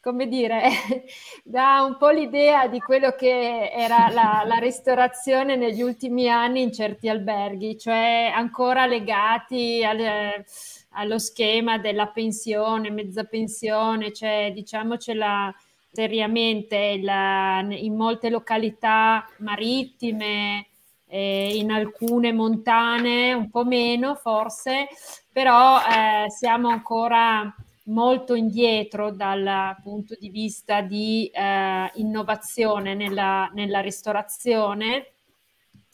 [0.00, 0.62] come dire,
[1.44, 6.72] dà un po' l'idea di quello che era la, la, ristorazione negli ultimi anni in
[6.72, 10.42] certi alberghi, cioè ancora legati al,
[10.90, 15.54] allo schema della pensione, mezza pensione, cioè diciamocela
[15.90, 20.66] seriamente, la, in molte località marittime,
[21.06, 24.88] eh, in alcune montane un po' meno forse,
[25.32, 27.52] però eh, siamo ancora
[27.84, 35.12] molto indietro dal punto di vista di eh, innovazione nella, nella, ristorazione,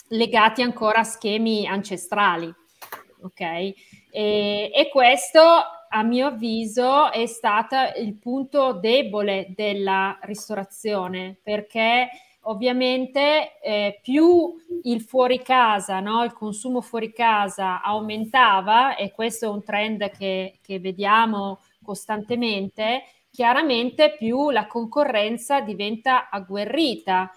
[0.08, 2.52] legati ancora a schemi ancestrali.
[3.24, 3.40] Ok?
[3.40, 3.74] E,
[4.10, 5.40] e questo,
[5.88, 12.08] a mio avviso, è stato il punto debole della ristorazione, perché
[12.42, 16.22] ovviamente eh, più il fuori casa, no?
[16.24, 24.16] il consumo fuori casa aumentava, e questo è un trend che, che vediamo costantemente, chiaramente
[24.18, 27.30] più la concorrenza diventa agguerrita.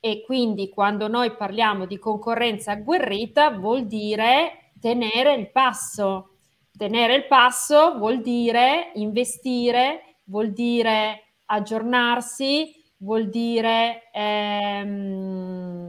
[0.00, 6.30] E quindi quando noi parliamo di concorrenza agguerrita vuol dire tenere il passo.
[6.76, 15.86] Tenere il passo vuol dire investire, vuol dire aggiornarsi, vuol dire ehm,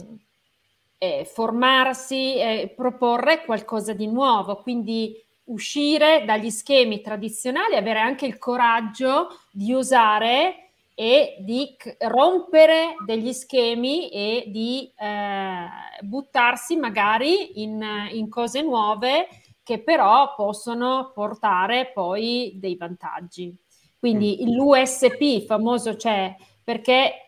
[0.98, 8.38] eh, formarsi, eh, proporre qualcosa di nuovo, quindi uscire dagli schemi tradizionali, avere anche il
[8.38, 15.68] coraggio di usare e di rompere degli schemi e di eh,
[16.02, 19.28] buttarsi magari in, in cose nuove
[19.64, 23.56] che però possono portare poi dei vantaggi.
[24.00, 24.54] Quindi mm.
[24.54, 27.28] l'USP famoso c'è perché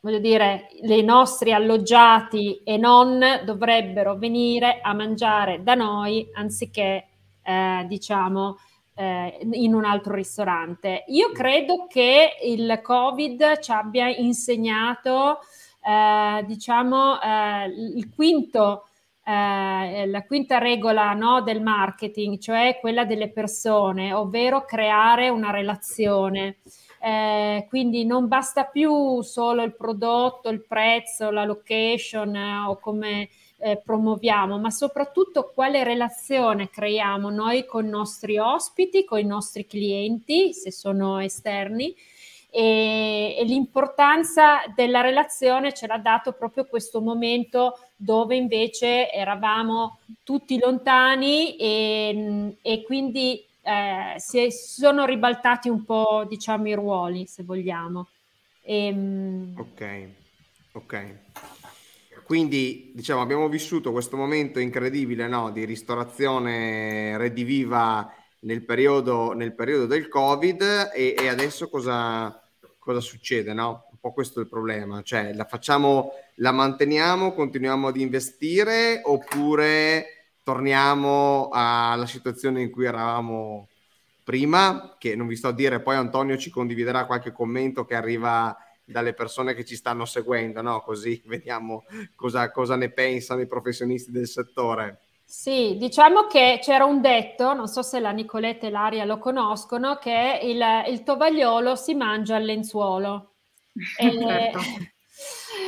[0.00, 7.06] voglio dire, i nostri alloggiati e non dovrebbero venire a mangiare da noi anziché,
[7.42, 8.56] eh, diciamo,
[8.94, 11.04] eh, in un altro ristorante.
[11.08, 15.38] Io credo che il Covid ci abbia insegnato,
[15.88, 18.84] eh, diciamo, eh, il quinto
[19.28, 26.56] eh, la quinta regola no, del marketing, cioè quella delle persone, ovvero creare una relazione.
[27.00, 33.28] Eh, quindi non basta più solo il prodotto, il prezzo, la location eh, o come
[33.58, 39.66] eh, promuoviamo, ma soprattutto quale relazione creiamo noi con i nostri ospiti, con i nostri
[39.66, 41.94] clienti, se sono esterni.
[42.50, 50.58] E, e l'importanza della relazione ce l'ha dato proprio questo momento dove invece eravamo tutti
[50.58, 58.08] lontani e, e quindi eh, si sono ribaltati un po', diciamo, i ruoli, se vogliamo.
[58.62, 60.08] E, ehm, ok,
[60.72, 61.14] ok.
[62.24, 69.86] Quindi, diciamo, abbiamo vissuto questo momento incredibile no, di ristorazione rediviva nel periodo, nel periodo
[69.86, 72.40] del Covid e, e adesso cosa,
[72.78, 73.86] cosa succede, no?
[73.90, 80.06] Un po' questo è il problema, cioè la facciamo, la manteniamo, continuiamo ad investire oppure
[80.44, 83.68] torniamo alla situazione in cui eravamo
[84.22, 88.56] prima, che non vi sto a dire, poi Antonio ci condividerà qualche commento che arriva
[88.84, 90.80] dalle persone che ci stanno seguendo, no?
[90.80, 95.00] così vediamo cosa, cosa ne pensano i professionisti del settore.
[95.30, 99.98] Sì, diciamo che c'era un detto, non so se la Nicoletta e l'Aria lo conoscono,
[99.98, 103.34] che il, il tovagliolo si mangia al lenzuolo.
[103.98, 104.58] E, certo.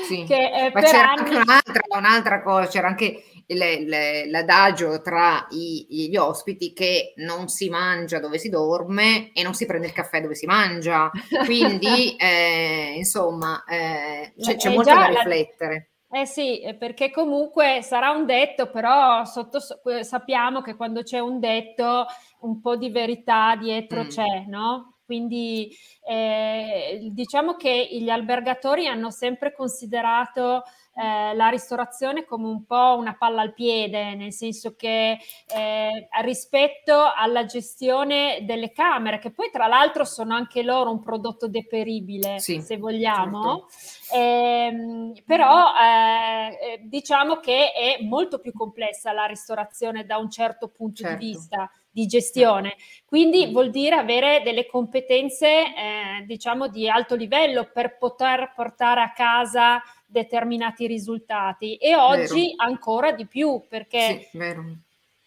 [0.07, 0.25] Sì.
[0.27, 1.19] Che, Ma c'era anni...
[1.19, 7.49] anche un'altra, un'altra, cosa, c'era anche le, le, l'adagio tra i, gli ospiti che non
[7.49, 11.11] si mangia dove si dorme e non si prende il caffè dove si mangia.
[11.45, 15.91] Quindi, eh, insomma, eh, c'è, c'è molto da riflettere.
[16.13, 19.61] Eh sì, perché comunque sarà un detto, però sotto,
[20.03, 22.05] sappiamo che quando c'è un detto
[22.41, 24.09] un po' di verità dietro mm.
[24.09, 24.97] c'è, no?
[25.05, 25.71] Quindi
[26.09, 30.65] eh, diciamo che gli albergatori hanno sempre considerato
[31.01, 37.11] eh, la ristorazione come un po' una palla al piede, nel senso che eh, rispetto
[37.17, 42.61] alla gestione delle camere, che poi tra l'altro sono anche loro un prodotto deperibile, sì,
[42.61, 44.15] se vogliamo, certo.
[44.15, 51.03] eh, però eh, diciamo che è molto più complessa la ristorazione da un certo punto
[51.03, 51.17] certo.
[51.17, 52.77] di vista di gestione.
[53.05, 59.13] Quindi vuol dire avere delle competenze, eh, diciamo, di alto livello per poter portare a
[59.13, 62.69] casa determinati risultati e oggi vero.
[62.71, 64.39] ancora di più perché sì,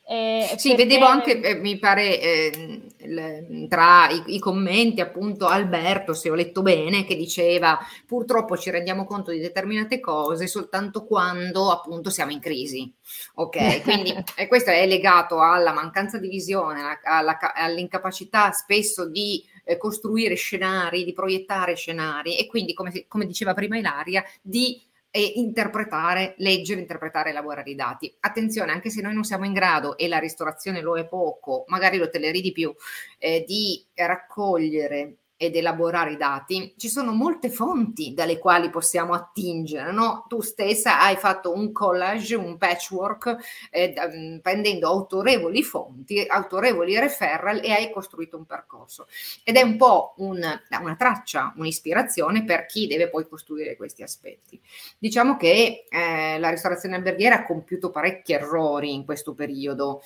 [0.05, 0.83] eh, sì, perché...
[0.83, 6.35] vedevo anche, eh, mi pare, eh, le, tra i, i, commenti appunto Alberto, se ho
[6.35, 12.31] letto bene, che diceva purtroppo ci rendiamo conto di determinate cose soltanto quando appunto siamo
[12.31, 12.93] in crisi.
[13.35, 14.13] Ok, quindi
[14.49, 21.13] questo è legato alla mancanza di visione, alla, all'incapacità spesso di eh, costruire scenari, di
[21.13, 24.81] proiettare scenari e quindi, come, come diceva prima Ilaria, di
[25.15, 28.11] e interpretare, leggere, interpretare e elaborare i dati.
[28.21, 31.97] Attenzione, anche se noi non siamo in grado, e la ristorazione lo è poco, magari
[31.97, 32.73] l'hotellerie di più,
[33.19, 39.91] eh, di raccogliere ed elaborare i dati, ci sono molte fonti dalle quali possiamo attingere.
[39.91, 40.25] No?
[40.29, 47.59] Tu stessa hai fatto un collage, un patchwork, eh, mm, prendendo autorevoli fonti, autorevoli referral
[47.61, 49.07] e hai costruito un percorso.
[49.43, 50.41] Ed è un po' un,
[50.79, 54.61] una traccia, un'ispirazione per chi deve poi costruire questi aspetti.
[54.97, 60.03] Diciamo che eh, la ristorazione alberghiera ha compiuto parecchi errori in questo periodo,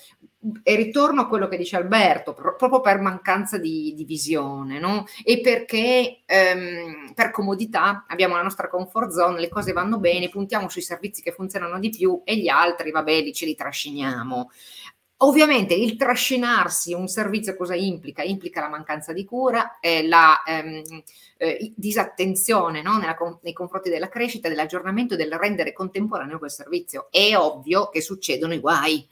[0.64, 5.06] e ritorno a quello che dice Alberto, proprio per mancanza di, di visione, no?
[5.24, 10.70] E perché ehm, per comodità abbiamo la nostra comfort zone, le cose vanno bene, puntiamo
[10.70, 14.50] sui servizi che funzionano di più e gli altri, vabbè, li ce li trasciniamo.
[15.22, 18.22] Ovviamente il trascinarsi un servizio cosa implica?
[18.22, 20.84] Implica la mancanza di cura, eh, la ehm,
[21.38, 23.00] eh, disattenzione no?
[23.00, 27.08] Nella, nei confronti della crescita, dell'aggiornamento, del rendere contemporaneo quel servizio.
[27.10, 29.08] È ovvio che succedono i guai.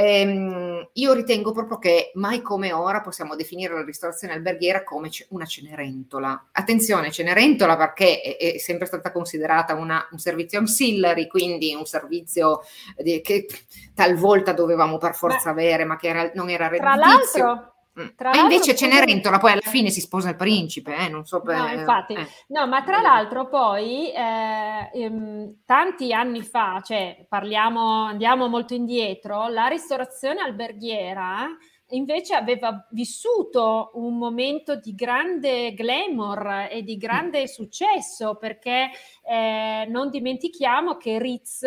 [0.00, 5.44] Ehm, io ritengo proprio che mai come ora possiamo definire la ristorazione alberghiera come una
[5.44, 6.50] cenerentola.
[6.52, 12.60] Attenzione, cenerentola perché è, è sempre stata considerata una, un servizio ancillary, quindi un servizio
[12.96, 13.48] di, che
[13.92, 16.94] talvolta dovevamo per forza Beh, avere, ma che era, non era redditizio.
[17.32, 17.77] Tra l'altro.
[18.16, 21.08] Tra e invece Cenerentola poi alla fine si sposa il principe, eh?
[21.08, 21.56] non so per...
[21.56, 22.26] No, infatti, eh.
[22.48, 29.48] no, ma tra l'altro poi eh, ehm, tanti anni fa, cioè parliamo, andiamo molto indietro,
[29.48, 31.48] la ristorazione alberghiera
[31.90, 38.90] invece aveva vissuto un momento di grande glamour e di grande successo perché
[39.22, 41.64] eh, non dimentichiamo che Ritz,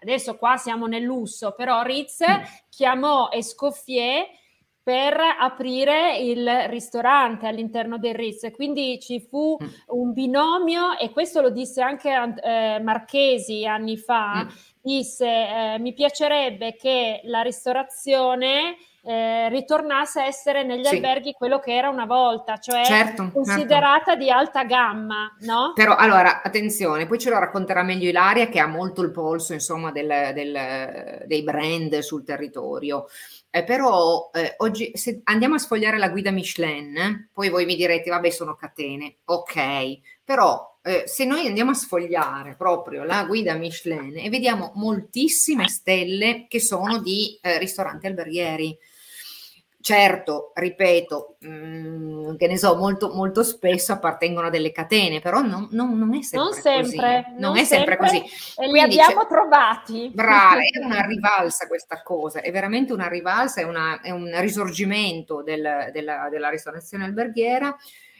[0.00, 2.42] adesso qua siamo nel lusso, però Ritz mm.
[2.70, 4.26] chiamò Escoffier
[4.88, 8.50] per aprire il ristorante all'interno del Ritz.
[8.54, 9.66] Quindi ci fu mm.
[9.88, 12.08] un binomio e questo lo disse anche
[12.42, 14.48] eh, Marchesi anni fa, mm.
[14.80, 20.96] disse eh, mi piacerebbe che la ristorazione eh, ritornasse a essere negli sì.
[20.96, 23.32] alberghi quello che era una volta, cioè certo, certo.
[23.32, 24.22] considerata certo.
[24.22, 25.72] di alta gamma, no?
[25.74, 29.92] Però allora, attenzione, poi ce lo racconterà meglio Ilaria che ha molto il polso, insomma,
[29.92, 33.06] del, del, dei brand sul territorio.
[33.48, 38.10] Eh, però eh, oggi se andiamo a sfogliare la guida Michelin, poi voi mi direte,
[38.10, 44.18] vabbè, sono catene, ok, però eh, se noi andiamo a sfogliare proprio la guida Michelin
[44.18, 48.76] e vediamo moltissime stelle che sono di eh, ristoranti alberghieri,
[49.80, 55.40] Certo, ripeto, mh, mm, che ne so, molto, molto, spesso appartengono a delle catene, però
[55.40, 57.40] non, non, non è sempre, non sempre così.
[57.40, 58.24] Non, è sempre, sempre così.
[58.56, 60.10] E li abbiamo trovati.
[60.12, 65.42] Brava, è una rivalsa questa cosa, è veramente una rivalsa, è, una, è un risorgimento
[65.44, 67.74] del, della, della, ristorazione alberghiera.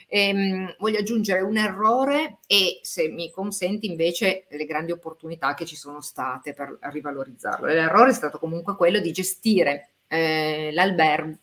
[0.07, 5.75] Ehm, voglio aggiungere un errore e, se mi consenti, invece le grandi opportunità che ci
[5.77, 7.66] sono state per rivalorizzarlo.
[7.66, 10.73] L'errore è stato comunque quello di gestire eh,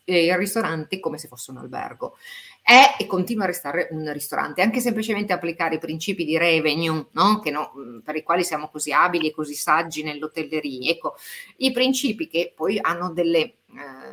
[0.04, 2.16] eh, il ristorante come se fosse un albergo.
[2.62, 7.42] è e continua a restare un ristorante, anche semplicemente applicare i principi di revenue, no?
[7.44, 7.72] No,
[8.04, 10.90] per i quali siamo così abili e così saggi nell'hotelleria.
[10.90, 11.14] Ecco,
[11.58, 13.54] i principi che poi hanno delle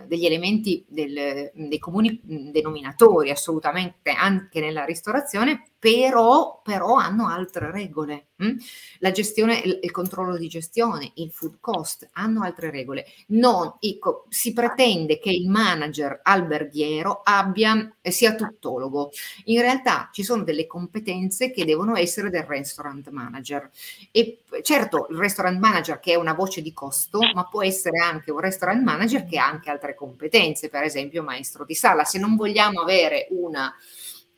[0.08, 8.28] degli elementi del, dei comuni denominatori assolutamente anche nella ristorazione, però, però hanno altre regole.
[8.38, 8.56] Hm?
[9.00, 13.06] La gestione, il, controllo di gestione, il food cost hanno altre regole.
[13.28, 19.12] Non, ecco, si pretende che il manager alberghiero abbia, eh, sia tuttologo.
[19.46, 23.70] In realtà ci sono delle competenze che devono essere del restaurant manager.
[24.12, 28.32] E certo, il restaurant manager che è una voce di costo, ma può essere anche
[28.32, 32.04] un restaurant manager che anche altre competenze, per esempio maestro di sala.
[32.04, 33.74] Se non vogliamo avere una,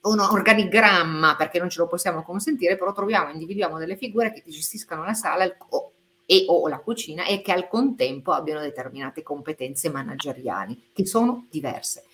[0.01, 5.03] un organigramma perché non ce lo possiamo consentire, però troviamo, individuiamo delle figure che gestiscano
[5.03, 5.45] la sala
[6.26, 12.06] e, o la cucina e che al contempo abbiano determinate competenze manageriali che sono diverse.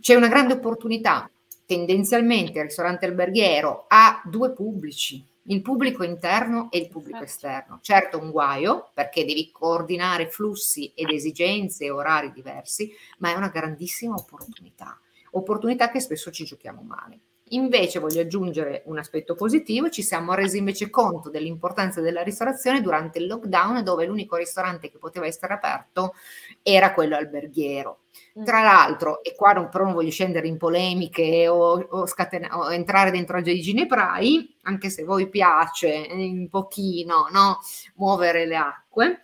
[0.00, 1.30] C'è una grande opportunità.
[1.64, 7.32] Tendenzialmente il ristorante alberghiero ha due pubblici, il pubblico interno e il pubblico certo.
[7.32, 7.78] esterno.
[7.82, 13.48] Certo un guaio perché devi coordinare flussi ed esigenze e orari diversi, ma è una
[13.48, 14.98] grandissima opportunità,
[15.32, 17.20] opportunità che spesso ci giochiamo male.
[17.52, 23.18] Invece voglio aggiungere un aspetto positivo, ci siamo resi invece conto dell'importanza della ristorazione durante
[23.18, 26.14] il lockdown dove l'unico ristorante che poteva essere aperto
[26.62, 28.00] era quello alberghiero.
[28.38, 28.44] Mm.
[28.44, 32.72] Tra l'altro, e qua non, però non voglio scendere in polemiche o, o, scatena- o
[32.72, 37.58] entrare dentro a Gineprai, anche se a voi piace un pochino no?
[37.96, 39.20] muovere le acque,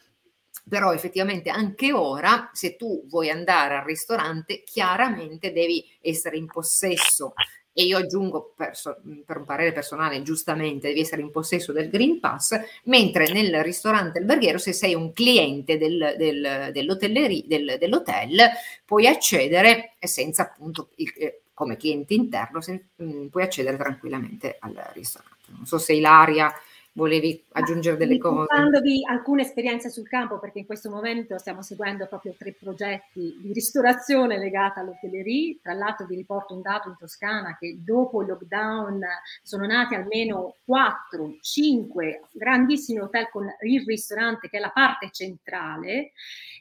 [0.68, 7.32] però effettivamente anche ora, se tu vuoi andare al ristorante, chiaramente devi essere in possesso
[7.78, 8.72] e io aggiungo per,
[9.24, 14.18] per, un parere personale, giustamente devi essere in possesso del Green Pass, mentre nel ristorante
[14.18, 18.50] alberghiero, se sei un cliente del, del, del, dell'hotel,
[18.84, 24.74] puoi accedere senza appunto, il, eh, come cliente interno, se, mh, puoi accedere tranquillamente al
[24.92, 25.36] ristorante.
[25.46, 26.52] Non so se Ilaria
[26.98, 28.46] volevi aggiungere delle cose.
[28.52, 33.52] Dandovi alcune esperienze sul campo, perché in questo momento stiamo seguendo proprio tre progetti di
[33.52, 35.60] ristorazione legata all'hotellerie.
[35.62, 39.00] Tra l'altro vi riporto un dato in Toscana che dopo il lockdown
[39.42, 46.10] sono nati almeno 4, 5 grandissimi hotel con il ristorante che è la parte centrale,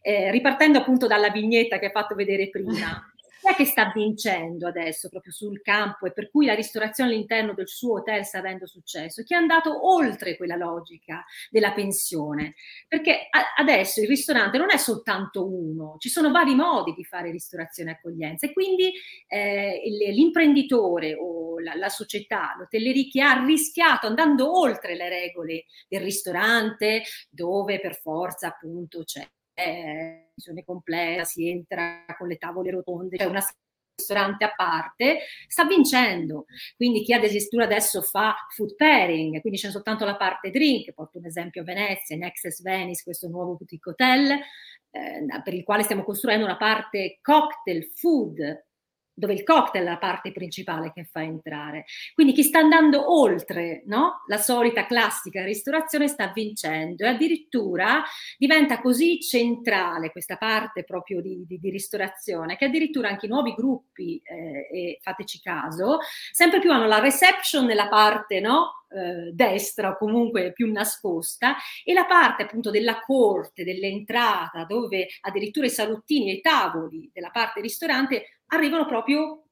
[0.03, 3.11] eh, ripartendo appunto dalla vignetta che hai fatto vedere prima.
[3.47, 7.69] È che sta vincendo adesso proprio sul campo e per cui la ristorazione all'interno del
[7.69, 9.23] suo hotel sta avendo successo?
[9.23, 12.55] Chi è andato oltre quella logica della pensione?
[12.89, 17.91] Perché adesso il ristorante non è soltanto uno, ci sono vari modi di fare ristorazione
[17.91, 18.91] e accoglienza e quindi
[19.29, 19.81] eh,
[20.11, 27.03] l'imprenditore o la, la società, l'hotellerie che ha rischiato andando oltre le regole del ristorante
[27.29, 29.25] dove per forza appunto c'è
[29.57, 30.31] eh,
[30.63, 33.41] completa, si entra con le tavole rotonde, c'è una
[33.97, 36.45] ristorante a parte, sta vincendo.
[36.75, 41.25] Quindi chi addirittura adesso fa food pairing, quindi c'è soltanto la parte drink, porto un
[41.25, 44.31] esempio a Venezia, Access Venice, questo nuovo boutique hotel,
[44.91, 48.65] eh, per il quale stiamo costruendo una parte cocktail food
[49.17, 51.85] dove il cocktail è la parte principale che fa entrare.
[52.13, 54.23] Quindi chi sta andando oltre no?
[54.27, 58.03] la solita classica ristorazione sta vincendo e addirittura
[58.37, 63.55] diventa così centrale questa parte proprio di, di, di ristorazione che addirittura anche i nuovi
[63.55, 65.97] gruppi, eh, e fateci caso,
[66.31, 68.83] sempre più hanno la reception nella parte no?
[68.89, 75.65] eh, destra o comunque più nascosta e la parte appunto della corte, dell'entrata dove addirittura
[75.65, 79.43] i salottini e i tavoli della parte ristorante arrivano proprio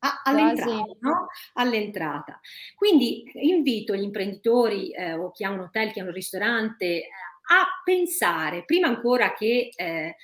[0.00, 1.26] a, all'entrata, no?
[1.54, 2.40] all'entrata,
[2.74, 7.08] Quindi invito gli imprenditori eh, o chi ha un hotel, chi ha un ristorante eh,
[7.46, 10.16] a pensare, prima ancora che eh,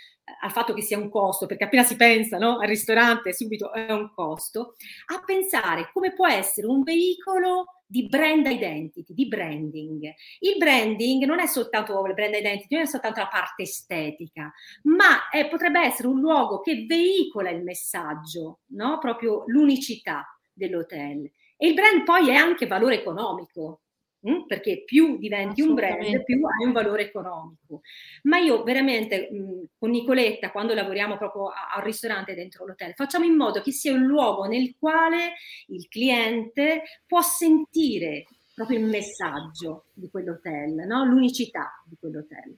[0.42, 3.90] al fatto che sia un costo, perché appena si pensa no, al ristorante subito è
[3.92, 4.74] un costo,
[5.06, 10.14] a pensare come può essere un veicolo di brand identity, di branding.
[10.38, 14.52] Il branding non è soltanto il brand identity, non è soltanto la parte estetica,
[14.84, 18.98] ma è, potrebbe essere un luogo che veicola il messaggio, no?
[19.00, 21.28] proprio l'unicità dell'hotel.
[21.56, 23.80] E il brand poi è anche valore economico,
[24.28, 24.42] Mm?
[24.46, 27.80] perché più diventi un brand, più hai un valore economico.
[28.24, 33.24] Ma io veramente mh, mm, con Nicoletta, quando lavoriamo proprio al ristorante dentro l'hotel, facciamo
[33.24, 35.36] in modo che sia un luogo nel quale
[35.68, 41.04] il cliente può sentire proprio il messaggio di quell'hotel, no?
[41.06, 42.56] l'unicità di quell'hotel.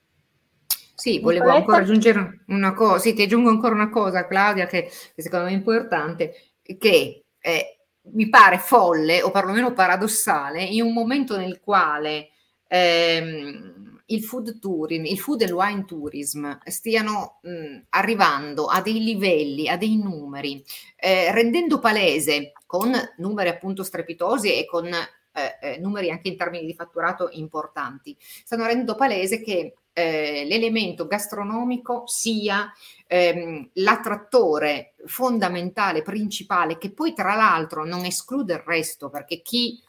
[0.96, 5.22] Sì, volevo ancora aggiungere una cosa, sì, ti aggiungo ancora una cosa, Claudia, che, che
[5.22, 7.81] secondo me è importante, che eh,
[8.12, 12.30] mi pare folle o perlomeno paradossale in un momento nel quale
[12.66, 19.68] ehm, il food tourism, il food and wine tourism stiano mh, arrivando a dei livelli,
[19.68, 20.62] a dei numeri,
[20.96, 26.66] eh, rendendo palese con numeri appunto strepitosi e con eh, eh, numeri anche in termini
[26.66, 32.72] di fatturato importanti, stanno rendendo palese che eh, l'elemento gastronomico sia
[33.06, 39.80] ehm, l'attrattore fondamentale, principale, che poi tra l'altro non esclude il resto, perché chi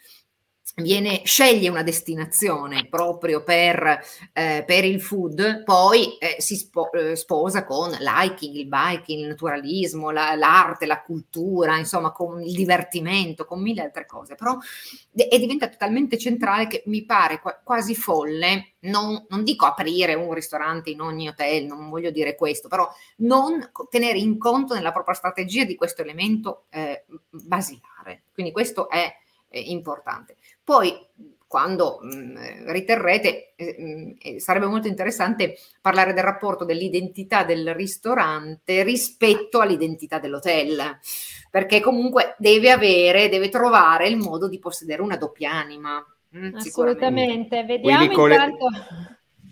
[0.75, 3.99] viene, sceglie una destinazione proprio per,
[4.33, 9.27] eh, per il food, poi eh, si spo, eh, sposa con l'hiking, il biking, il
[9.27, 14.35] naturalismo, la, l'arte, la cultura, insomma, con il divertimento, con mille altre cose.
[14.35, 14.57] Però
[15.15, 20.33] e diventa totalmente centrale che mi pare qua, quasi folle, non, non, dico aprire un
[20.33, 25.15] ristorante in ogni hotel, non voglio dire questo, però non tenere in conto nella propria
[25.15, 28.23] strategia di questo elemento eh, basilare.
[28.33, 29.17] Quindi questo è
[29.61, 30.37] importante.
[30.63, 30.93] Poi
[31.53, 32.37] quando mh, mm,
[32.71, 39.59] riterrete, eh, mh, mm, eh, sarebbe molto interessante parlare del rapporto dell'identità del ristorante rispetto
[39.59, 40.97] all'identità dell'hotel,
[41.51, 46.03] perché comunque deve avere, deve trovare il modo di possedere una doppia anima.
[46.29, 48.67] Mh, mm, Assolutamente, vediamo Quindi, intanto...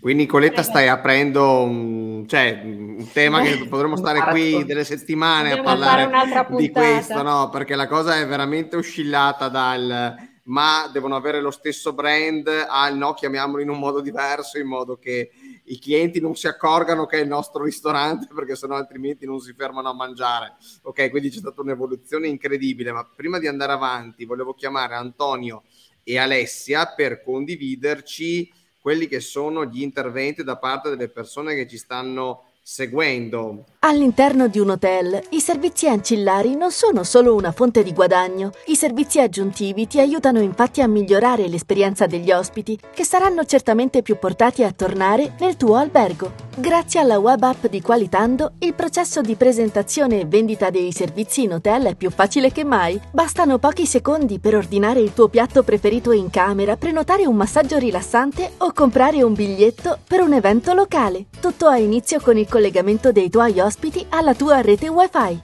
[0.01, 5.70] Qui Nicoletta stai aprendo un, cioè, un tema che potremmo stare qui delle settimane Dobbiamo
[5.70, 7.49] a parlare di questo, no?
[7.51, 13.13] Perché la cosa è veramente oscillata dal ma devono avere lo stesso brand, ah no,
[13.13, 15.31] chiamiamolo in un modo diverso, in modo che
[15.65, 19.53] i clienti non si accorgano che è il nostro ristorante, perché sennò altrimenti non si
[19.53, 20.55] fermano a mangiare.
[20.83, 25.63] Ok, quindi c'è stata un'evoluzione incredibile, ma prima di andare avanti volevo chiamare Antonio
[26.03, 31.77] e Alessia per condividerci quelli che sono gli interventi da parte delle persone che ci
[31.77, 33.65] stanno seguendo.
[33.84, 38.51] All'interno di un hotel, i servizi ancillari non sono solo una fonte di guadagno.
[38.67, 44.19] I servizi aggiuntivi ti aiutano infatti a migliorare l'esperienza degli ospiti, che saranno certamente più
[44.19, 46.49] portati a tornare nel tuo albergo.
[46.55, 51.53] Grazie alla web app di Qualitando, il processo di presentazione e vendita dei servizi in
[51.53, 53.01] hotel è più facile che mai.
[53.09, 58.51] Bastano pochi secondi per ordinare il tuo piatto preferito in camera, prenotare un massaggio rilassante
[58.57, 61.25] o comprare un biglietto per un evento locale.
[61.39, 65.41] Tutto ha inizio con il collegamento dei tuoi ospiti alla tua rete wifi.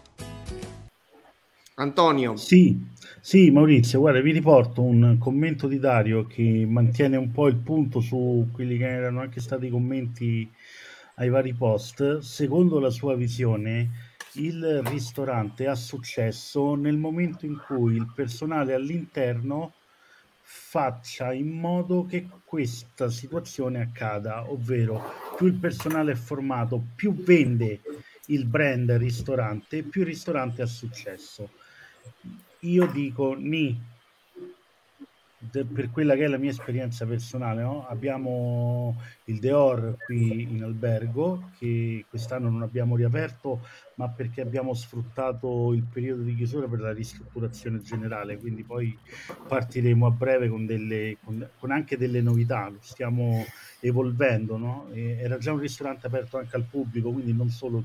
[1.75, 2.35] Antonio.
[2.35, 2.77] Sì,
[3.21, 8.01] sì, Maurizio, guarda, vi riporto un commento di Dario che mantiene un po' il punto
[8.01, 10.51] su quelli che erano anche stati i commenti
[11.15, 12.17] ai vari post.
[12.17, 13.91] Secondo la sua visione,
[14.33, 19.71] il ristorante ha successo nel momento in cui il personale all'interno
[20.41, 25.01] faccia in modo che questa situazione accada, ovvero
[25.37, 27.81] più il personale è formato, più vende
[28.27, 31.49] il brand ristorante, più ristorante ha successo.
[32.61, 33.95] Io dico ni
[35.49, 37.85] per quella che è la mia esperienza personale, no?
[37.87, 43.61] abbiamo il Deor qui in albergo che quest'anno non abbiamo riaperto,
[43.95, 48.97] ma perché abbiamo sfruttato il periodo di chiusura per la ristrutturazione generale, quindi poi
[49.47, 53.45] partiremo a breve con, delle, con, con anche delle novità, lo stiamo
[53.79, 54.57] evolvendo.
[54.57, 54.89] No?
[54.93, 57.83] era già un ristorante aperto anche al pubblico, quindi non solo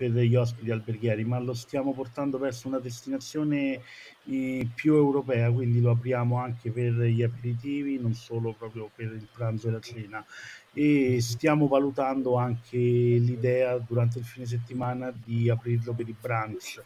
[0.00, 3.82] per gli ospiti alberghieri, ma lo stiamo portando verso una destinazione
[4.24, 9.28] eh, più europea, quindi lo apriamo anche per gli aperitivi, non solo proprio per il
[9.30, 10.24] pranzo e la cena.
[10.72, 16.82] E stiamo valutando anche l'idea durante il fine settimana di aprirlo per i brunch.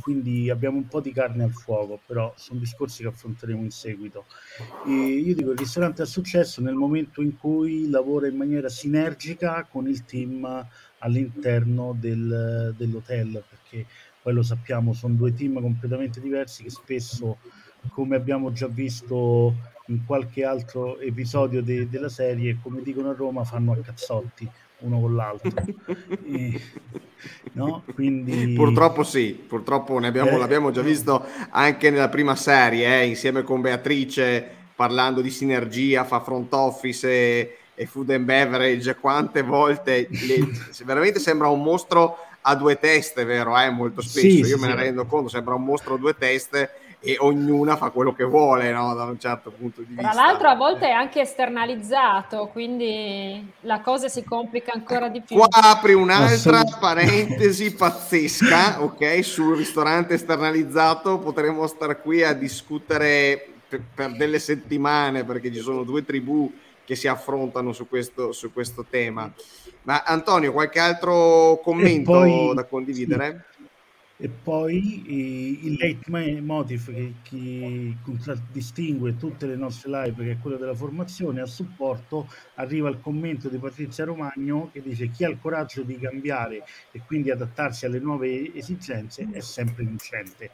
[0.00, 4.26] Quindi abbiamo un po' di carne al fuoco, però sono discorsi che affronteremo in seguito.
[4.86, 9.66] E io dico il ristorante ha successo nel momento in cui lavora in maniera sinergica
[9.68, 10.68] con il team
[11.02, 13.86] all'interno del, dell'hotel, perché
[14.22, 17.38] poi lo sappiamo, sono due team completamente diversi che spesso,
[17.90, 19.54] come abbiamo già visto
[19.86, 24.48] in qualche altro episodio de- della serie, come dicono a Roma, fanno a cazzotti
[24.78, 25.50] uno con l'altro.
[26.24, 26.60] e,
[27.52, 27.82] no?
[27.94, 28.52] Quindi...
[28.54, 33.42] Purtroppo sì, purtroppo ne abbiamo, eh, l'abbiamo già visto anche nella prima serie, eh, insieme
[33.42, 40.08] con Beatrice, parlando di sinergia fra front office e e food and beverage, quante volte
[40.10, 40.50] le,
[40.84, 43.58] veramente sembra un mostro a due teste, vero?
[43.58, 43.70] Eh?
[43.70, 46.70] Molto spesso sì, io sì, me ne rendo conto, sembra un mostro a due teste
[47.04, 48.94] e ognuna fa quello che vuole no?
[48.94, 50.10] da un certo punto di vista.
[50.10, 55.36] Tra l'altro a volte è anche esternalizzato, quindi la cosa si complica ancora di più.
[55.36, 59.24] Qua apri un'altra parentesi pazzesca, ok?
[59.24, 65.82] Sul ristorante esternalizzato potremmo stare qui a discutere per, per delle settimane perché ci sono
[65.82, 66.52] due tribù
[66.84, 69.32] che si affrontano su questo, su questo tema.
[69.82, 73.46] Ma Antonio, qualche altro commento poi, da condividere?
[73.56, 74.24] Sì.
[74.24, 80.56] e poi eh, il leitmotiv che, che contraddistingue tutte le nostre live, che è quello
[80.56, 85.38] della formazione, a supporto arriva il commento di Patrizia Romagno che dice chi ha il
[85.42, 86.62] coraggio di cambiare
[86.92, 90.50] e quindi adattarsi alle nuove esigenze è sempre vincente.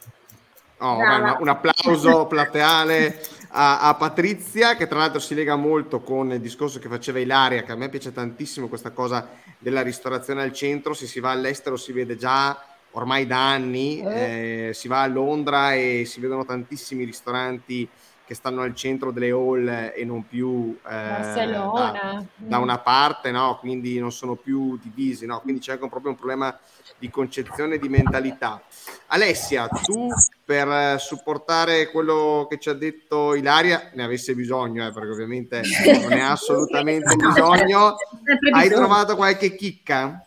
[0.78, 6.32] Oh, un, un applauso plateale a, a, Patrizia, che tra l'altro si lega molto con
[6.32, 9.28] il discorso che faceva Ilaria, che a me piace tantissimo questa cosa
[9.58, 10.94] della ristorazione al centro.
[10.94, 12.60] Se si va all'estero si vede già
[12.92, 14.68] ormai da anni, eh.
[14.68, 17.88] Eh, si va a Londra e si vedono tantissimi ristoranti
[18.28, 23.56] che stanno al centro delle hall e non più eh, da, da, una parte, no?
[23.58, 25.40] quindi non sono più divisi, no?
[25.40, 26.58] quindi c'è anche proprio un problema
[26.98, 28.62] di concezione e di mentalità.
[29.08, 30.08] Alessia, tu
[30.44, 35.60] per supportare quello che ci ha detto Ilaria, ne avesse bisogno, eh, perché ovviamente
[36.00, 37.94] non ne ha assolutamente bisogno,
[38.52, 40.26] hai trovato qualche chicca?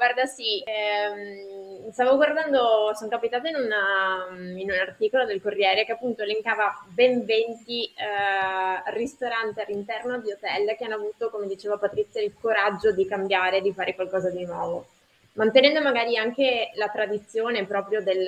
[0.00, 4.28] Guarda, sì, ehm, stavo guardando, sono capitata in, una,
[4.58, 10.74] in, un articolo del Corriere che appunto elencava ben 20 eh, ristoranti all'interno di hotel
[10.78, 14.86] che hanno avuto, come diceva Patrizia, il coraggio di cambiare, di fare qualcosa di nuovo.
[15.32, 18.26] Mantenendo magari anche la tradizione proprio del,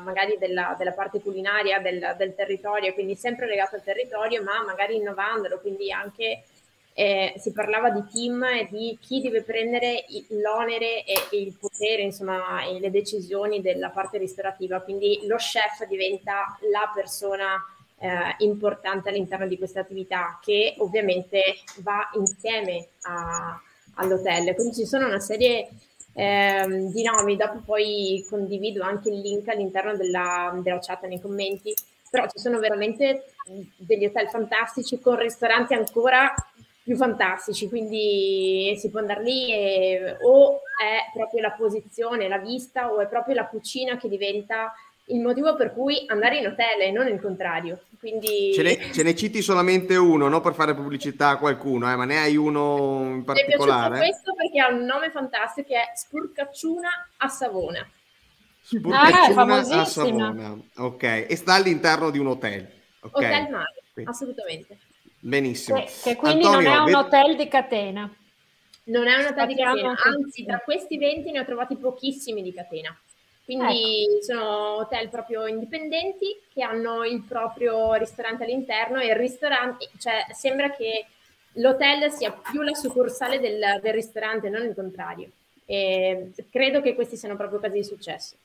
[0.00, 4.96] magari della, della parte culinaria del, del territorio, quindi sempre legato al territorio, ma magari
[4.96, 6.42] innovandolo, quindi anche
[6.92, 12.02] eh, si parlava di team e di chi deve prendere l'onere e, e, il potere,
[12.02, 14.80] insomma, e le decisioni della parte ristorativa.
[14.80, 17.56] Quindi lo chef diventa la persona
[17.98, 21.42] eh, importante all'interno di questa attività che ovviamente
[21.76, 23.58] va insieme a,
[23.94, 24.54] all'hotel.
[24.54, 25.68] Quindi ci sono una serie
[26.20, 31.72] eh, di nomi, dopo poi condivido anche il link all'interno della, della chat nei commenti,
[32.10, 33.32] però ci sono veramente
[33.76, 36.34] degli hotel fantastici con ristoranti ancora
[36.82, 42.92] più fantastici, quindi si può andare lì e o è proprio la posizione, la vista
[42.92, 44.74] o è proprio la cucina che diventa
[45.10, 47.82] il motivo per cui andare in hotel e non il contrario.
[47.98, 48.52] Quindi...
[48.54, 52.04] Ce, ne, ce ne citi solamente uno, non per fare pubblicità a qualcuno, eh, ma
[52.04, 53.98] ne hai uno in particolare?
[53.98, 57.86] Mi è questo perché ha un nome fantastico che è Spurcacciuna a Savona.
[58.62, 61.26] Spurcacciuna ah, a Savona, ok.
[61.28, 62.68] E sta all'interno di un hotel.
[63.00, 63.24] Okay.
[63.24, 64.78] Hotel mare, assolutamente.
[65.18, 65.78] Benissimo.
[65.80, 68.14] Che, che quindi Antonio, non è un hotel di catena.
[68.84, 72.52] Non è un hotel di catena, anzi tra questi 20 ne ho trovati pochissimi di
[72.52, 72.98] catena.
[73.44, 74.22] Quindi ecco.
[74.22, 80.70] sono hotel proprio indipendenti che hanno il proprio ristorante all'interno e il ristorante, cioè sembra
[80.70, 81.06] che
[81.54, 85.30] l'hotel sia più la succursale del, del ristorante, non il contrario.
[85.64, 88.36] E credo che questi siano proprio casi di successo.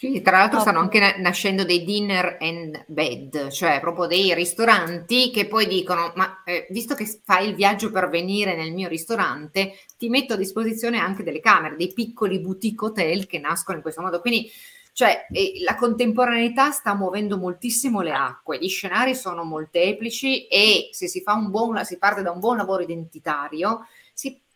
[0.00, 5.46] Sì, tra l'altro stanno anche nascendo dei dinner and bed, cioè proprio dei ristoranti che
[5.46, 10.08] poi dicono, ma eh, visto che fai il viaggio per venire nel mio ristorante, ti
[10.08, 14.22] metto a disposizione anche delle camere, dei piccoli boutique hotel che nascono in questo modo.
[14.22, 14.50] Quindi,
[14.94, 21.08] cioè, eh, la contemporaneità sta muovendo moltissimo le acque, gli scenari sono molteplici e se
[21.08, 23.86] si, fa un buon, si parte da un buon lavoro identitario,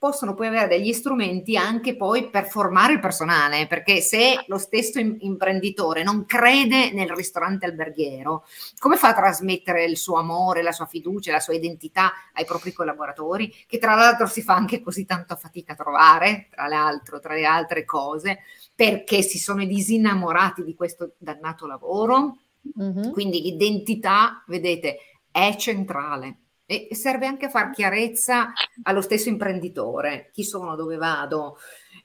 [0.05, 4.99] possono poi avere degli strumenti anche poi per formare il personale, perché se lo stesso
[4.99, 8.45] imprenditore non crede nel ristorante alberghiero,
[8.79, 12.75] come fa a trasmettere il suo amore, la sua fiducia, la sua identità ai propri
[12.75, 17.33] collaboratori, che tra l'altro si fa anche così tanto fatica a trovare, tra l'altro, tra
[17.33, 18.41] le altre cose,
[18.75, 22.41] perché si sono disinnamorati di questo dannato lavoro.
[22.79, 23.11] Mm-hmm.
[23.11, 24.99] Quindi l'identità, vedete,
[25.31, 28.53] è centrale e serve anche a far chiarezza
[28.83, 31.59] allo stesso imprenditore, chi sono, dove vado,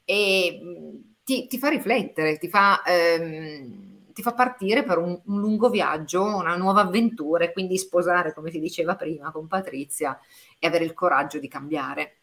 [0.04, 0.60] e
[1.24, 6.24] ti, ti fa riflettere, ti fa, ehm, ti fa partire per un, un, lungo viaggio,
[6.24, 10.20] una nuova avventura e quindi sposare, come si diceva prima con Patrizia,
[10.58, 12.16] e avere il coraggio di cambiare.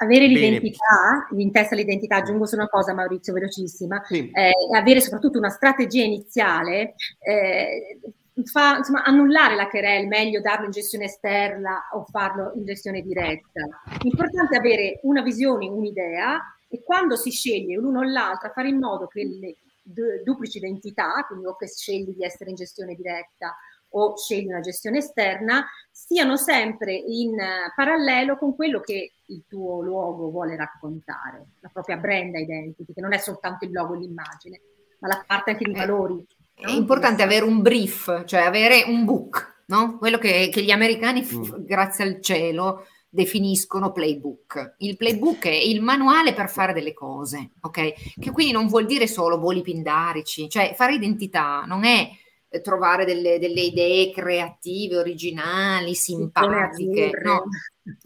[0.00, 4.30] Avere l'identità, in testa l'identità, aggiungo solo una cosa Maurizio, velocissima, sì.
[4.30, 7.98] eh, avere soprattutto una strategia iniziale, eh,
[8.44, 13.62] fa insomma, annullare la querel, meglio darlo in gestione esterna o farlo in gestione diretta.
[14.02, 18.78] L'importante è avere una visione, un'idea e quando si sceglie l'uno o l'altra fare in
[18.78, 23.56] modo che le du- duplici identità, quindi o che scegli di essere in gestione diretta
[23.92, 27.36] o scegli una gestione esterna, siano sempre in
[27.74, 33.14] parallelo con quello che il tuo luogo vuole raccontare, la propria brand identity, che non
[33.14, 34.60] è soltanto il logo e l'immagine,
[35.00, 35.78] ma la parte anche di eh.
[35.78, 36.26] valori
[36.60, 39.96] è importante avere un brief, cioè avere un book, no?
[39.98, 41.64] Quello che, che gli americani, mm.
[41.64, 44.74] grazie al cielo, definiscono playbook.
[44.78, 48.14] Il playbook è il manuale per fare delle cose, ok?
[48.18, 52.10] Che quindi non vuol dire solo voli pindarici, cioè fare identità non è
[52.48, 57.44] eh, trovare delle, delle idee creative, originali, simpatiche, no?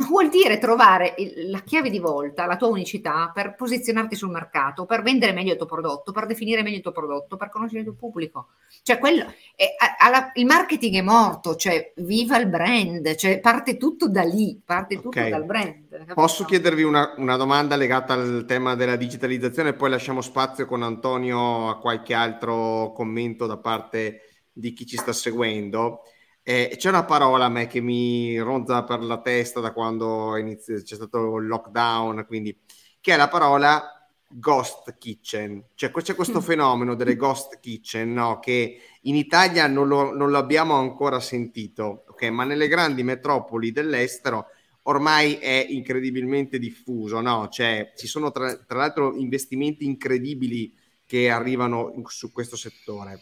[0.08, 4.86] Vuol dire trovare il, la chiave di volta, la tua unicità per posizionarti sul mercato,
[4.86, 7.86] per vendere meglio il tuo prodotto, per definire meglio il tuo prodotto, per conoscere il
[7.86, 8.48] tuo pubblico.
[8.82, 9.24] Cioè, quello,
[9.56, 14.60] è, alla, il marketing è morto, cioè viva il brand, cioè parte tutto da lì,
[14.64, 15.30] parte tutto okay.
[15.30, 15.88] dal brand.
[15.88, 16.14] Capito?
[16.14, 21.68] Posso chiedervi una, una, domanda legata al tema della digitalizzazione poi lasciamo spazio con Antonio
[21.68, 24.20] a qualche altro commento da parte
[24.52, 26.02] di chi ci sta seguendo.
[26.44, 30.80] Eh, c'è una parola a me che mi ronza per la testa da quando inizio,
[30.82, 32.56] c'è stato il lockdown, quindi,
[33.00, 35.62] che è la parola ghost kitchen.
[35.74, 36.42] Cioè c'è questo mm.
[36.42, 38.38] fenomeno delle ghost kitchen no?
[38.38, 42.30] che in Italia non, lo, non l'abbiamo ancora sentito, okay?
[42.30, 44.46] ma nelle grandi metropoli dell'estero
[44.84, 47.20] ormai è incredibilmente diffuso.
[47.20, 47.48] No?
[47.48, 50.74] Cioè, ci sono tra, tra l'altro investimenti incredibili
[51.06, 53.20] che arrivano su questo settore.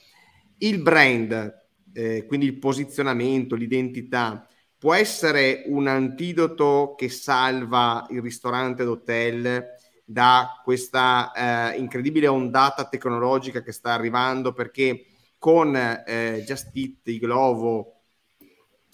[0.59, 1.59] Il brand
[1.93, 4.47] eh, quindi il posizionamento, l'identità,
[4.79, 9.65] può essere un antidoto che salva il ristorante d'hotel
[10.05, 15.05] da questa eh, incredibile ondata tecnologica che sta arrivando perché
[15.39, 18.01] con eh, Just Eat, Glovo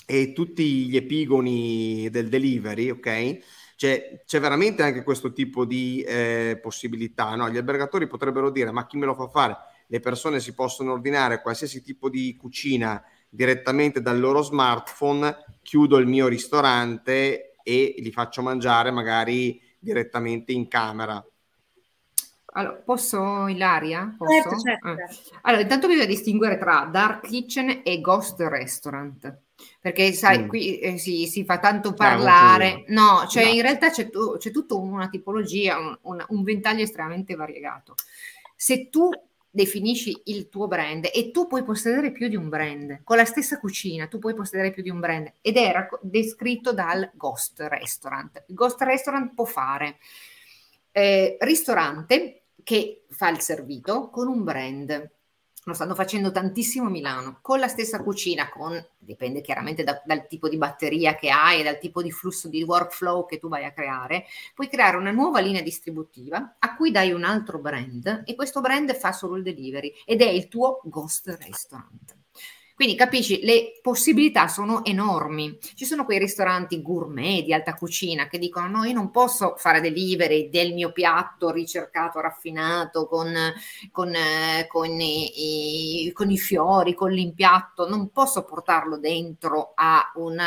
[0.07, 3.38] e tutti gli epigoni del delivery, ok?
[3.76, 7.34] Cioè, c'è veramente anche questo tipo di eh, possibilità.
[7.34, 7.51] No?
[7.51, 9.57] Gli albergatori potrebbero dire: Ma chi me lo fa fare?
[9.87, 16.07] Le persone si possono ordinare qualsiasi tipo di cucina direttamente dal loro smartphone, chiudo il
[16.07, 21.24] mio ristorante e li faccio mangiare magari direttamente in camera.
[22.57, 24.14] Allora, posso Ilaria?
[24.16, 24.32] Posso?
[24.32, 25.39] Certo, certo.
[25.43, 29.41] Allora, intanto bisogna distinguere tra dark kitchen e ghost restaurant.
[29.80, 30.49] Perché sai, mm.
[30.49, 33.51] qui eh, si, si, fa tanto parlare, no, cioè no.
[33.51, 34.09] in realtà c'è,
[34.39, 37.95] c'è tutta una tipologia, un, un, un ventaglio estremamente variegato.
[38.55, 39.11] Se tu
[39.57, 43.00] definisci il tuo brand e tu puoi possedere più di un brand.
[43.02, 47.11] Con la stessa cucina tu puoi possedere più di un brand ed era descritto dal
[47.14, 48.44] Ghost Restaurant.
[48.48, 49.96] Il Ghost Restaurant può fare
[50.92, 55.11] eh, ristorante che fa il servito con un brand
[55.66, 60.28] lo stanno facendo tantissimo a Milano, con la stessa cucina, con, dipende chiaramente da, dal
[60.28, 63.64] tipo di batteria che hai e dal tipo di flusso di workflow che tu vai
[63.64, 68.36] a creare, puoi creare una nuova linea distributiva a cui dai un altro brand e
[68.36, 72.25] questo brand fa solo il delivery ed è il tuo ghost restaurant.
[72.76, 75.58] Quindi capisci, le possibilità sono enormi.
[75.74, 79.80] Ci sono quei ristoranti gourmet di alta cucina che dicono no, io non posso fare
[79.80, 83.34] delivery del mio piatto ricercato, raffinato, con,
[83.90, 90.38] con, eh, con, i, con i fiori, con l'impiatto, non posso portarlo dentro a un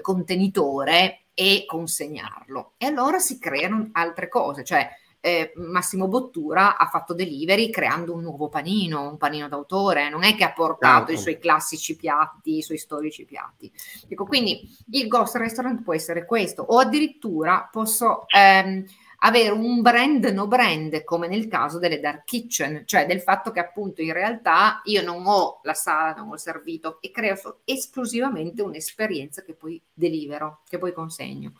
[0.00, 2.74] contenitore e consegnarlo.
[2.76, 4.88] E allora si creano altre cose, cioè
[5.24, 10.36] eh, Massimo Bottura ha fatto delivery creando un nuovo panino, un panino d'autore, non è
[10.36, 13.72] che ha portato i suoi classici piatti, i suoi storici piatti.
[14.06, 18.84] Ecco, quindi il ghost restaurant può essere questo, o addirittura posso ehm,
[19.20, 23.60] avere un brand no brand, come nel caso delle dark kitchen, cioè del fatto che
[23.60, 28.60] appunto in realtà io non ho la sala, non ho il servito e creo esclusivamente
[28.60, 31.54] un'esperienza che poi delivero, che poi consegno.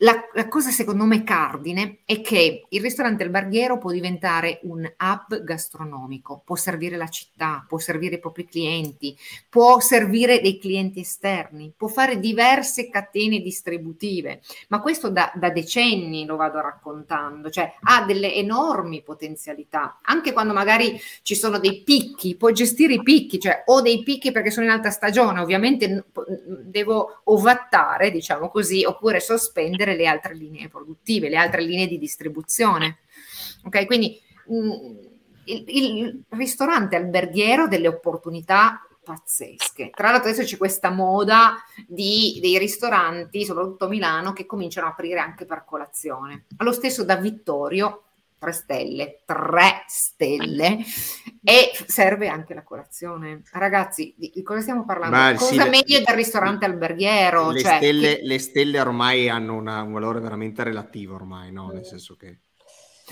[0.00, 5.42] La, la, cosa secondo me cardine è che il ristorante alberghiero può diventare un hub
[5.42, 9.16] gastronomico, può servire la città, può servire i propri clienti,
[9.48, 16.24] può servire dei clienti esterni, può fare diverse catene distributive, ma questo da, da decenni
[16.24, 22.36] lo vado raccontando, cioè ha delle enormi potenzialità, anche quando magari ci sono dei picchi,
[22.36, 26.04] può gestire i picchi, cioè ho dei picchi perché sono in alta stagione, ovviamente
[26.62, 32.98] devo ovattare, diciamo così, oppure sospendere le altre linee produttive, le altre linee di distribuzione.
[33.64, 34.96] Ok, quindi mh, mm,
[35.44, 39.90] il, il ristorante alberghiero delle opportunità pazzesche.
[39.90, 44.90] Tra l'altro adesso c'è questa moda di, dei ristoranti, soprattutto a Milano, che cominciano a
[44.90, 46.44] aprire anche per colazione.
[46.58, 48.02] Allo stesso da Vittorio
[48.38, 50.78] tre stelle, tre stelle
[51.42, 53.42] e serve anche la colazione.
[53.52, 55.16] Ragazzi, di, di cosa stiamo parlando?
[55.16, 57.50] Ma, cosa sì, meglio le, del ristorante alberghiero?
[57.50, 58.20] Le, cioè, stelle, che...
[58.22, 61.70] le stelle ormai hanno una, un valore veramente relativo ormai, no?
[61.70, 62.38] Nel senso che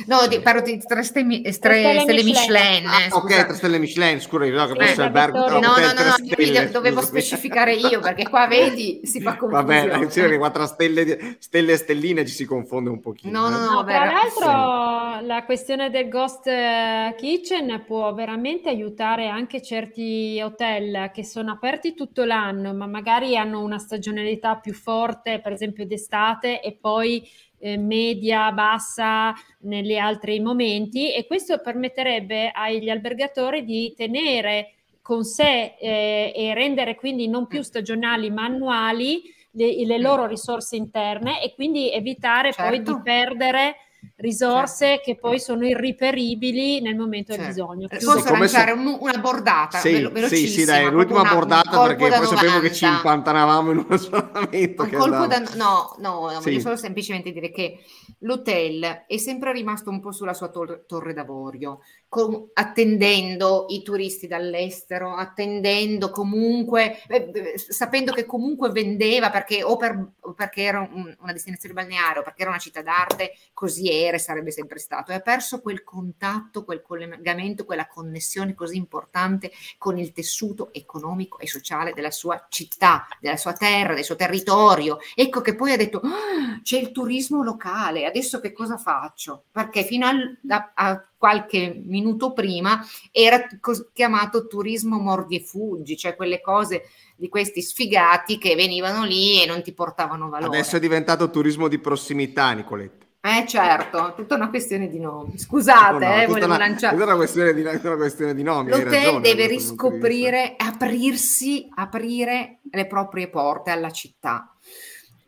[0.04, 2.84] No, di, parlo di tre, stelle, tre stelle, stelle Michelin.
[2.84, 5.38] Michelin ah, ok, tre stelle Michelin, scusa, no, che sì, albergo.
[5.38, 9.88] No, no, no, no stelle, dovevo specificare io perché qua vedi si fa confusione.
[9.88, 13.40] Vabbè, sì, che qua tra stelle, stelle e stelline ci si confonde un pochino.
[13.40, 13.70] No, no, eh.
[13.70, 15.26] no, tra l'altro sì.
[15.26, 21.94] la questione del ghost eh, kitchen può veramente aiutare anche certi hotel che sono aperti
[21.94, 27.26] tutto l'anno, ma magari hanno una stagionalità più forte, per esempio d'estate e poi
[27.66, 35.74] eh, media, bassa negli altri momenti e questo permetterebbe agli albergatori di tenere con sé
[35.78, 41.54] eh, e rendere quindi non più stagionali ma annuali le, le loro risorse interne e
[41.54, 42.70] quindi evitare certo.
[42.70, 43.02] poi di certo.
[43.02, 43.76] perdere
[44.16, 45.02] risorse certo.
[45.04, 47.42] che poi sono irriperibili nel momento certo.
[47.42, 47.88] del bisogno.
[47.88, 48.78] Quindi Posso lanciare se...
[48.78, 49.78] un, una bordata?
[49.78, 53.78] Sì, velo- sì, sì, dai, l'ultima una, bordata perché poi sapevo che ci impantanavamo in
[53.78, 54.82] un ragionamento.
[54.82, 55.38] Un colpo da...
[55.54, 56.50] No, no, no sì.
[56.50, 57.78] voglio solo semplicemente dire che
[58.20, 64.26] l'hotel è sempre rimasto un po' sulla sua tor- torre d'avorio con, attendendo i turisti
[64.26, 71.32] dall'estero, attendendo comunque, eh, sapendo che comunque vendeva perché o, per, perché era un, una
[71.32, 75.10] destinazione balneare o perché era una città d'arte, così era e sarebbe sempre stato.
[75.10, 81.38] E ha perso quel contatto, quel collegamento, quella connessione così importante con il tessuto economico
[81.38, 84.98] e sociale della sua città, della sua terra, del suo territorio.
[85.14, 89.44] Ecco che poi ha detto, ah, c'è il turismo locale, adesso che cosa faccio?
[89.50, 96.14] Perché fino a, a qualche minuto prima era cos- chiamato turismo mordi e fuggi, cioè
[96.16, 96.84] quelle cose
[97.16, 100.58] di questi sfigati che venivano lì e non ti portavano valore.
[100.58, 103.04] Adesso è diventato turismo di prossimità, Nicoletta.
[103.26, 105.36] Eh certo, tutta una questione di nomi.
[105.36, 106.94] Scusate, no, no, eh, volevo una, lanciare.
[106.94, 108.70] Tutta una questione di, una questione di nomi.
[108.70, 114.56] L'hotel ragione, deve riscoprire, aprirsi, aprire le proprie porte alla città.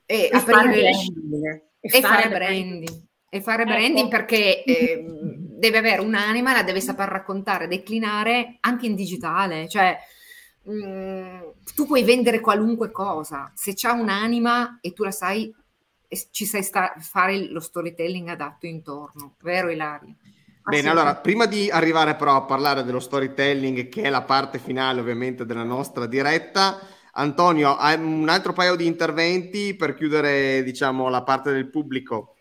[0.06, 1.62] E, e aprire fare branding.
[1.80, 3.06] E, e fare branding.
[3.30, 3.70] E fare ecco.
[3.72, 5.04] branding perché eh,
[5.58, 9.68] deve avere un'anima, la deve saper raccontare, declinare anche in digitale.
[9.68, 9.98] Cioè,
[10.62, 11.40] mh, mm,
[11.74, 15.52] tu puoi vendere qualunque cosa, se c'ha un'anima e tu la sai,
[16.30, 20.14] ci sai sta- fare lo storytelling adatto intorno, vero Ilaria?
[20.68, 25.00] Bene, allora, prima di arrivare però a parlare dello storytelling, che è la parte finale
[25.00, 26.78] ovviamente della nostra diretta,
[27.12, 32.34] Antonio, hai un altro paio di interventi per chiudere, diciamo, la parte del pubblico.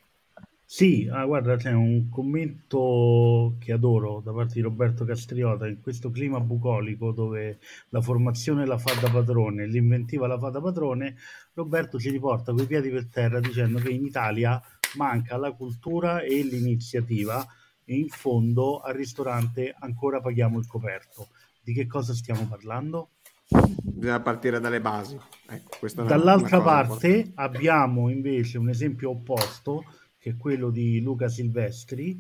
[0.70, 6.12] Sì, ah, guarda, c'è un commento che adoro da parte di Roberto Castriota in questo
[6.12, 11.16] clima bucolico dove la formazione la fa da padrone, l'inventiva la fa da padrone.
[11.54, 14.62] Roberto ci riporta coi piedi per terra dicendo che in Italia
[14.98, 17.48] manca la cultura e l'iniziativa
[17.86, 21.30] e in fondo al ristorante ancora paghiamo il coperto.
[21.62, 23.12] Di che cosa stiamo parlando?
[23.48, 25.18] Bisogna partire dalle basi.
[25.48, 29.86] Ecco, Dall'altra parte abbiamo invece un esempio opposto
[30.28, 32.20] che è quello di Luca Silvestri,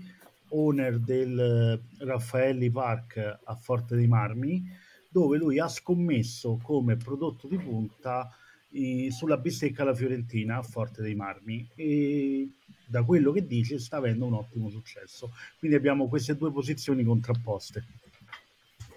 [0.49, 4.64] owner del eh, Raffaelli Park a Forte dei Marmi,
[5.10, 8.30] dove lui ha scommesso come prodotto di punta
[8.72, 12.49] eh, sulla bistecca alla Fiorentina a Forte dei Marmi e
[12.86, 15.32] da quello che dice sta avendo un ottimo successo.
[15.60, 17.84] Quindi abbiamo queste due posizioni contrapposte.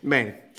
[0.00, 0.52] Bene.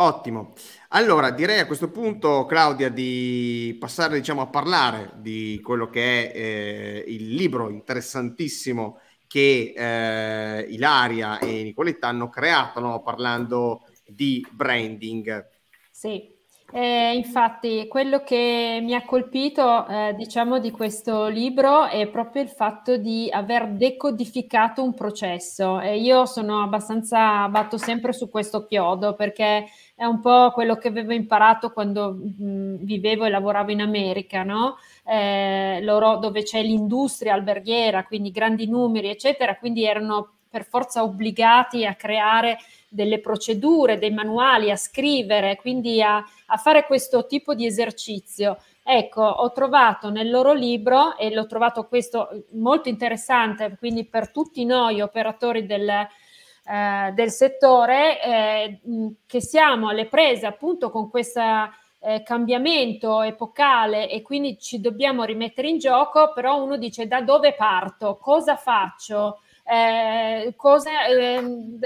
[0.00, 0.52] Ottimo.
[0.90, 6.36] Allora, direi a questo punto, Claudia, di passare diciamo, a parlare di quello che è
[6.36, 13.02] eh, il libro interessantissimo che eh, Ilaria e Nicoletta hanno creato, no?
[13.02, 15.46] parlando di branding.
[15.90, 16.37] Sì,
[16.70, 22.50] eh, infatti, quello che mi ha colpito, eh, diciamo, di questo libro è proprio il
[22.50, 25.80] fatto di aver decodificato un processo.
[25.80, 29.64] E io sono abbastanza, batto sempre su questo chiodo perché
[29.94, 34.76] è un po' quello che avevo imparato quando mh, vivevo e lavoravo in America, no?
[35.04, 41.84] Eh, loro, dove c'è l'industria alberghiera, quindi grandi numeri, eccetera, quindi erano per forza obbligati
[41.84, 47.66] a creare delle procedure, dei manuali, a scrivere, quindi a, a fare questo tipo di
[47.66, 48.58] esercizio.
[48.82, 54.64] Ecco, ho trovato nel loro libro, e l'ho trovato questo molto interessante, quindi per tutti
[54.64, 58.80] noi operatori del, eh, del settore, eh,
[59.26, 61.42] che siamo alle prese appunto con questo
[62.00, 67.54] eh, cambiamento epocale e quindi ci dobbiamo rimettere in gioco, però uno dice da dove
[67.54, 71.78] parto, cosa faccio, eh, cosa, ehm,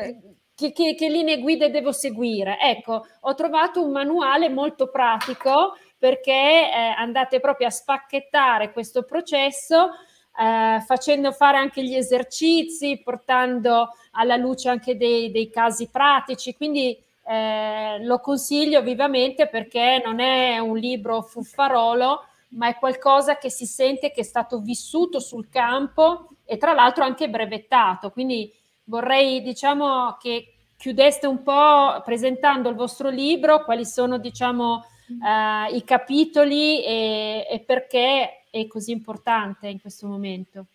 [0.55, 2.59] che, che, che linee guida devo seguire.
[2.61, 9.91] Ecco, ho trovato un manuale molto pratico perché eh, andate proprio a spacchettare questo processo
[10.37, 16.55] eh, facendo fare anche gli esercizi, portando alla luce anche dei, dei casi pratici.
[16.55, 22.25] Quindi eh, lo consiglio vivamente perché non è un libro fuffarolo,
[22.55, 27.05] ma è qualcosa che si sente che è stato vissuto sul campo e tra l'altro
[27.05, 28.11] anche brevettato.
[28.11, 28.53] Quindi
[28.85, 35.85] vorrei diciamo che chiudeste un po' presentando il vostro libro, quali sono diciamo eh, i
[35.85, 40.67] capitoli e, e perché è così importante in questo momento.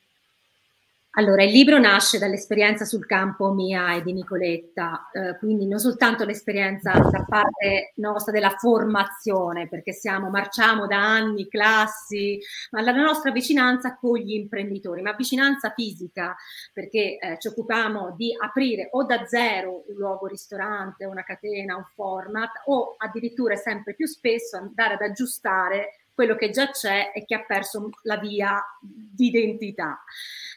[1.17, 6.23] Allora, il libro nasce dall'esperienza sul campo mia e di Nicoletta, eh, quindi non soltanto
[6.25, 12.39] l'esperienza da parte nostra della formazione, perché siamo, marciamo da anni, classi,
[12.69, 16.35] ma la nostra vicinanza con gli imprenditori, ma vicinanza fisica,
[16.71, 21.85] perché eh, ci occupiamo di aprire o da zero un luogo ristorante, una catena, un
[21.95, 27.35] format, o addirittura sempre più spesso andare ad aggiustare quello che già c'è e che
[27.35, 30.03] ha perso la via d'identità.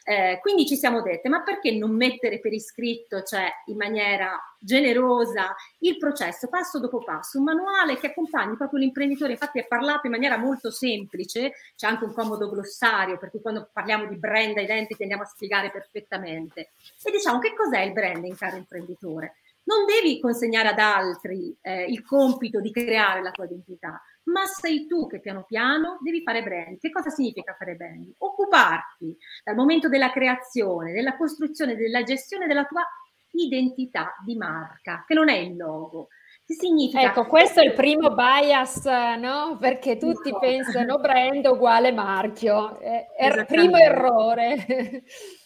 [0.03, 5.55] Eh, quindi ci siamo dette, ma perché non mettere per iscritto, cioè in maniera generosa,
[5.81, 10.13] il processo passo dopo passo, un manuale che accompagni proprio l'imprenditore, infatti è parlato in
[10.13, 15.03] maniera molto semplice, c'è anche un comodo glossario, per cui quando parliamo di brand identity
[15.03, 16.71] andiamo a spiegare perfettamente.
[17.03, 19.35] E diciamo che cos'è il branding, caro imprenditore?
[19.63, 24.87] Non devi consegnare ad altri eh, il compito di creare la tua identità, ma sei
[24.87, 26.79] tu che piano piano devi fare brand.
[26.79, 28.13] Che cosa significa fare brand?
[28.17, 32.83] Occuparti dal momento della creazione, della costruzione, della gestione della tua
[33.31, 36.07] identità di marca, che non è il logo.
[36.45, 38.83] Significa ecco, questo è il primo bias,
[39.17, 39.57] no?
[39.57, 42.77] Perché tutti pensano brand uguale marchio.
[42.77, 45.03] È il primo errore.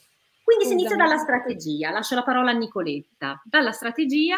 [0.45, 1.89] Quindi si inizia dalla strategia.
[1.89, 3.41] Lascio la parola a Nicoletta.
[3.43, 4.37] Dalla strategia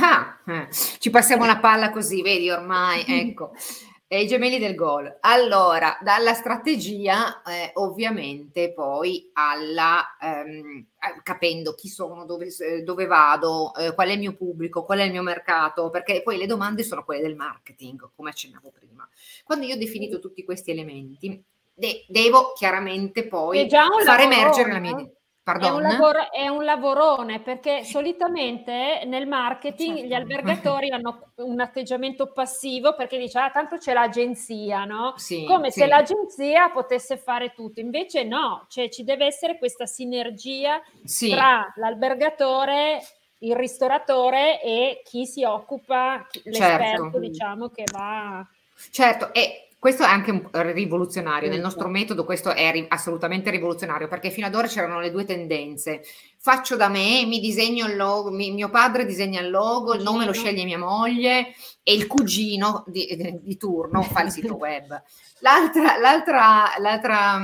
[0.00, 3.52] Ah, eh, ci passiamo la palla così, vedi ormai, ecco.
[4.08, 5.18] E i gemelli del gol.
[5.20, 12.48] Allora, dalla strategia, eh, ovviamente, poi alla ehm, eh, capendo chi sono, dove,
[12.84, 16.38] dove vado, eh, qual è il mio pubblico, qual è il mio mercato, perché poi
[16.38, 19.08] le domande sono quelle del marketing, come accennavo prima.
[19.42, 21.44] Quando io ho definito tutti questi elementi,
[21.76, 25.10] de- devo chiaramente poi far emergere la mia idea.
[25.46, 30.08] È un, lavoro, è un, lavorone perché solitamente nel marketing certo.
[30.08, 35.14] gli albergatori hanno un atteggiamento passivo perché dice ah tanto c'è l'agenzia, no?
[35.14, 35.78] Sì, Come sì.
[35.78, 41.30] se l'agenzia potesse fare tutto, invece no, cioè ci deve essere questa sinergia sì.
[41.30, 43.00] tra l'albergatore,
[43.38, 47.18] il ristoratore e chi si occupa, l'esperto certo.
[47.20, 48.44] diciamo che va...
[48.90, 54.30] Certo, e questo è anche rivoluzionario, nel nostro metodo questo è ri- assolutamente rivoluzionario perché
[54.30, 56.02] fino ad ora c'erano le due tendenze.
[56.40, 60.24] Faccio da me, mi disegno il logo, mi, mio padre disegna il logo, il nome
[60.24, 65.00] lo sceglie mia moglie e il cugino di, di, turno fa il sito web.
[65.38, 67.38] L'altra, l'altra, l'altra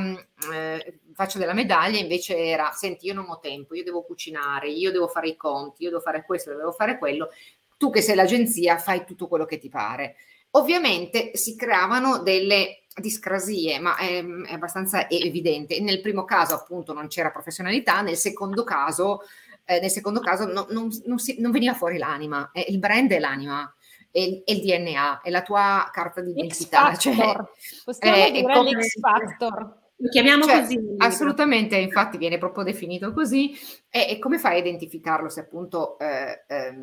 [0.53, 4.91] eh, faccia della medaglia invece era, senti io non ho tempo, io devo cucinare, io
[4.91, 7.29] devo fare i conti, io devo fare questo, devo fare quello,
[7.77, 10.17] tu che sei l'agenzia fai tutto quello che ti pare.
[10.55, 15.81] Ovviamente si creavano delle discrasie, ma è, è, abbastanza evidente.
[15.81, 19.21] Nel primo caso appunto non c'era professionalità, nel secondo caso,
[19.65, 23.11] eh, nel secondo caso no, non, non, si, non, veniva fuori l'anima, eh, il brand
[23.13, 23.75] è l'anima.
[24.11, 26.95] È, è il DNA, è la tua carta di identità.
[26.97, 27.35] Cioè,
[27.83, 29.82] Possiamo eh, dire l'X Factor.
[30.03, 30.81] Lo chiamiamo cioè, così.
[30.99, 33.57] Assolutamente, infatti viene proprio definito così.
[33.89, 36.75] E, e come fai a identificarlo se appunto eh, eh,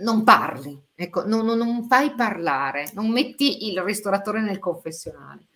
[0.00, 0.80] non parli?
[0.94, 5.46] Ecco, non, non, non, fai parlare, non metti il ristoratore nel confessionale.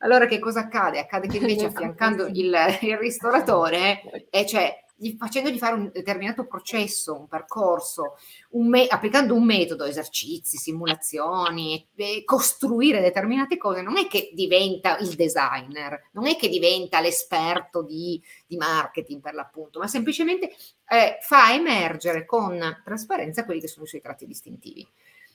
[0.00, 0.98] Allora che cosa accade?
[0.98, 4.70] Accade che invece affiancando il, il ristoratore, e cioè
[5.18, 8.16] facendogli fare un determinato processo, un percorso,
[8.50, 11.86] un me- applicando un metodo, esercizi, simulazioni,
[12.24, 18.20] costruire determinate cose, non è che diventa il designer, non è che diventa l'esperto di,
[18.46, 20.50] di marketing per l'appunto, ma semplicemente
[20.88, 24.86] eh, fa emergere con trasparenza quelli che sono i suoi tratti distintivi.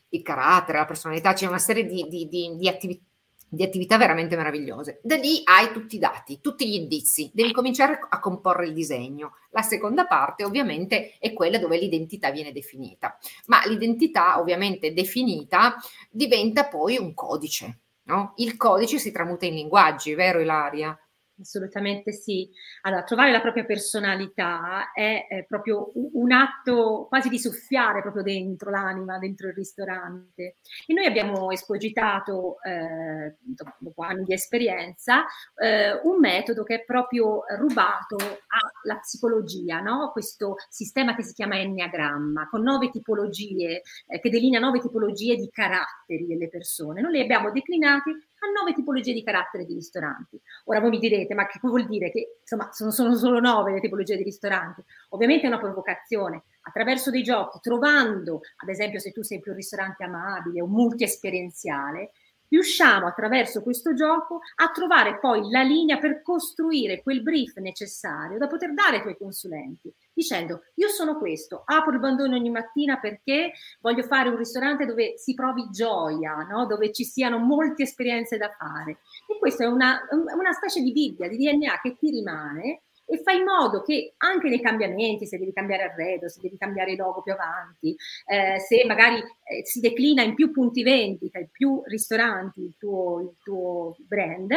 [0.10, 3.04] Il carattere, la personalità, c'è una serie di, di, di attività
[3.48, 5.00] di attività veramente meravigliose.
[5.04, 9.36] Da lì hai tutti i dati, tutti gli indizi, devi cominciare a comporre il disegno.
[9.52, 13.18] La seconda parte ovviamente è quella dove l'identità viene definita,
[13.48, 15.76] ma l'identità ovviamente definita
[16.10, 17.80] diventa poi un codice.
[18.08, 18.34] No?
[18.36, 20.98] Il codice si tramuta in linguaggi, vero Ilaria?
[21.38, 22.50] Assolutamente sì.
[22.84, 28.70] Allora, trovare la propria personalità è, è, proprio un atto quasi di soffiare proprio dentro
[28.70, 30.58] l'anima, dentro il ristorante.
[30.88, 35.26] E noi abbiamo espogitato, eh, dopo anni di esperienza,
[35.56, 40.12] eh, un metodo che è proprio rubato alla psicologia, no?
[40.14, 45.50] questo sistema che si chiama Enneagramma, con nove tipologie, eh, che delinea nove tipologie di
[45.52, 47.02] caratteri delle persone.
[47.02, 48.12] Noi li abbiamo declinati
[48.46, 50.40] a nove tipologie di carattere di ristoranti.
[50.66, 52.12] Ora voi mi direte, ma che vuol dire?
[52.12, 54.84] Che insomma sono, sono solo nove le tipologie di ristoranti?
[55.10, 59.58] Ovviamente è una provocazione, attraverso dei giochi, trovando, ad esempio se tu sei più un
[59.58, 62.12] ristorante amabile o multiesperienziale,
[62.50, 68.48] riusciamo attraverso questo gioco a trovare poi la linea per costruire quel brief necessario da
[68.48, 73.54] poter dare ai tuoi consulenti, dicendo io sono questo, apro il bandone ogni mattina perché
[73.82, 76.66] voglio fare un ristorante dove si provi gioia, no?
[76.66, 79.00] dove ci siano molte esperienze da fare.
[79.28, 83.38] E questa è una, una specie di Bibbia, di DNA che ti rimane e fai
[83.38, 87.34] in modo che anche nei cambiamenti, se devi cambiare arredo, se devi cambiare logo più
[87.34, 87.96] avanti,
[88.26, 93.22] eh, se magari eh, si declina in più punti vendita, in più ristoranti il tuo,
[93.22, 94.52] il tuo brand,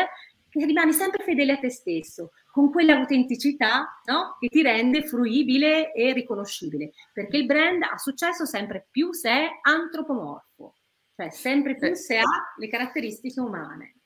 [0.48, 4.36] che rimani sempre fedele a te stesso, con quell'autenticità no?
[4.40, 9.48] che ti rende fruibile e riconoscibile, perché il brand ha successo sempre più se è
[9.62, 10.74] antropomorfo,
[11.14, 13.97] cioè sempre più se ha le caratteristiche umane.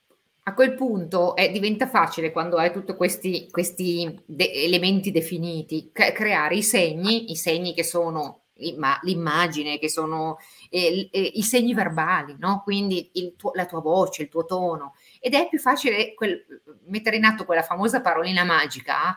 [0.44, 6.12] A quel punto eh, diventa facile quando hai tutti questi, questi de- elementi definiti, c-
[6.12, 8.38] creare i segni, i segni che sono
[8.76, 10.38] ma l'immagine, che sono
[10.70, 12.60] eh, eh, i segni verbali, no?
[12.62, 14.94] quindi tuo, la tua voce, il tuo tono.
[15.20, 16.44] Ed è più facile quel,
[16.86, 19.16] mettere in atto quella famosa parolina magica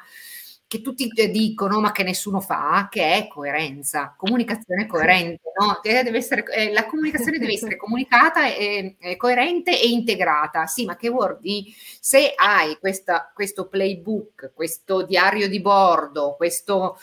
[0.68, 5.52] che tutti dicono ma che nessuno fa, che è coerenza, comunicazione coerente.
[5.60, 5.80] No?
[5.84, 10.66] Essere, eh, la comunicazione deve essere comunicata, e, e coerente e integrata.
[10.66, 11.70] Sì, ma che vuol dire?
[12.00, 16.98] Se hai questa, questo playbook, questo diario di bordo, questo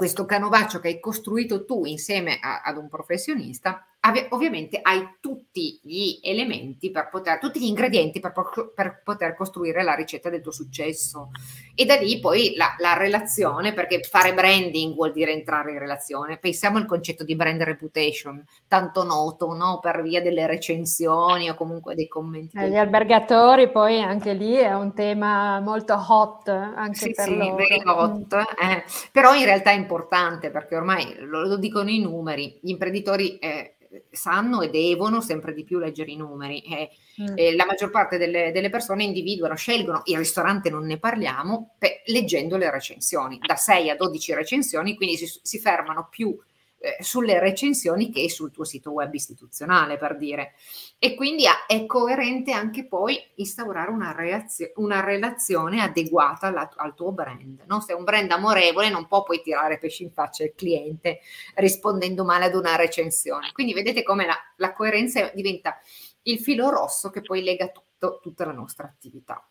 [0.00, 3.86] questo canovaccio che hai costruito tu insieme a, ad un professionista,
[4.30, 8.32] ovviamente hai tutti gli elementi per poter, tutti gli ingredienti per,
[8.74, 11.30] per, poter costruire la ricetta del tuo successo.
[11.74, 16.38] E da lì poi la, la, relazione, perché fare branding vuol dire entrare in relazione.
[16.38, 19.80] Pensiamo al concetto di brand reputation, tanto noto no?
[19.80, 22.56] per via delle recensioni o comunque dei commenti.
[22.56, 27.36] Eh, gli albergatori poi anche lì è un tema molto hot anche sì, per sì,
[27.36, 27.58] loro.
[27.84, 28.84] Hot, eh.
[29.12, 33.38] però in realtà è importante perché ormai lo, lo dicono i numeri, gli imprenditori...
[33.38, 33.69] Eh,
[34.10, 36.60] sanno e devono sempre di più leggere i numeri.
[36.60, 36.90] E,
[37.22, 37.34] mm.
[37.36, 42.02] e la maggior parte delle, delle, persone individuano, scelgono, il ristorante non ne parliamo, per,
[42.06, 46.36] leggendo le recensioni, da 6 a 12 recensioni, quindi si, si fermano più
[46.82, 50.54] eh, sulle recensioni che sul tuo sito web istituzionale, per dire.
[50.98, 57.12] E quindi è coerente anche poi instaurare una, reazio- una relazione adeguata alla, al tuo
[57.12, 57.64] brand.
[57.66, 57.80] No?
[57.80, 61.20] Se è un brand amorevole non può poi tirare pesci in faccia al cliente
[61.56, 63.52] rispondendo male ad una recensione.
[63.52, 65.78] Quindi vedete come la, la coerenza diventa
[66.22, 69.46] il filo rosso che poi lega tutto, tutta la nostra attività.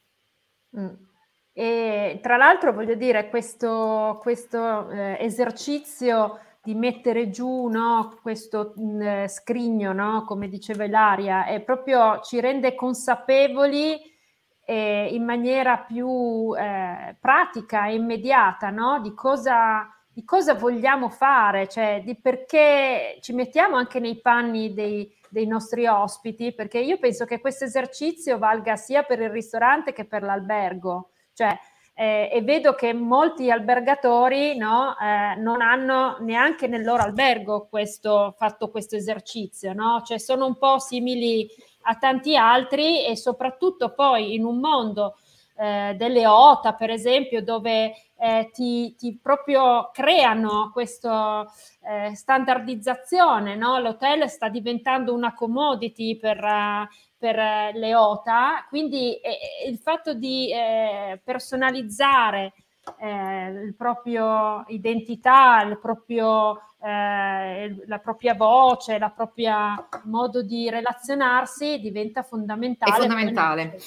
[0.78, 0.94] Mm.
[1.54, 8.84] E tra l'altro voglio dire, questo, questo eh, esercizio di mettere giù no, questo mh,
[8.84, 14.00] mm, scrigno, no, come diceva Ilaria, è proprio ci rende consapevoli
[14.66, 21.68] eh, in maniera più eh, pratica e immediata no, di, cosa, di cosa vogliamo fare,
[21.68, 27.26] cioè di perché ci mettiamo anche nei panni dei, dei nostri ospiti, perché io penso
[27.26, 31.12] che questo esercizio valga sia per il ristorante che per l'albergo.
[31.34, 31.58] Cioè,
[32.00, 38.34] eh, e vedo che molti albergatori no, eh, non hanno neanche nel loro albergo questo,
[38.38, 40.02] fatto questo esercizio, no?
[40.06, 41.46] cioè sono un po' simili
[41.84, 45.18] a tanti altri e soprattutto poi in un mondo
[45.62, 51.46] eh, delle OTA, per esempio, dove eh, ti, ti, proprio creano questa
[51.82, 53.78] eh, standardizzazione, no?
[53.80, 56.88] l'hotel sta diventando una commodity per, uh,
[57.18, 59.38] per eh, le OTA, quindi eh,
[59.68, 62.54] il fatto di eh, personalizzare
[62.98, 71.80] eh, il proprio identità, il proprio, eh, la propria voce, la propria modo di relazionarsi
[71.80, 72.92] diventa fondamentale.
[72.96, 73.78] È fondamentale.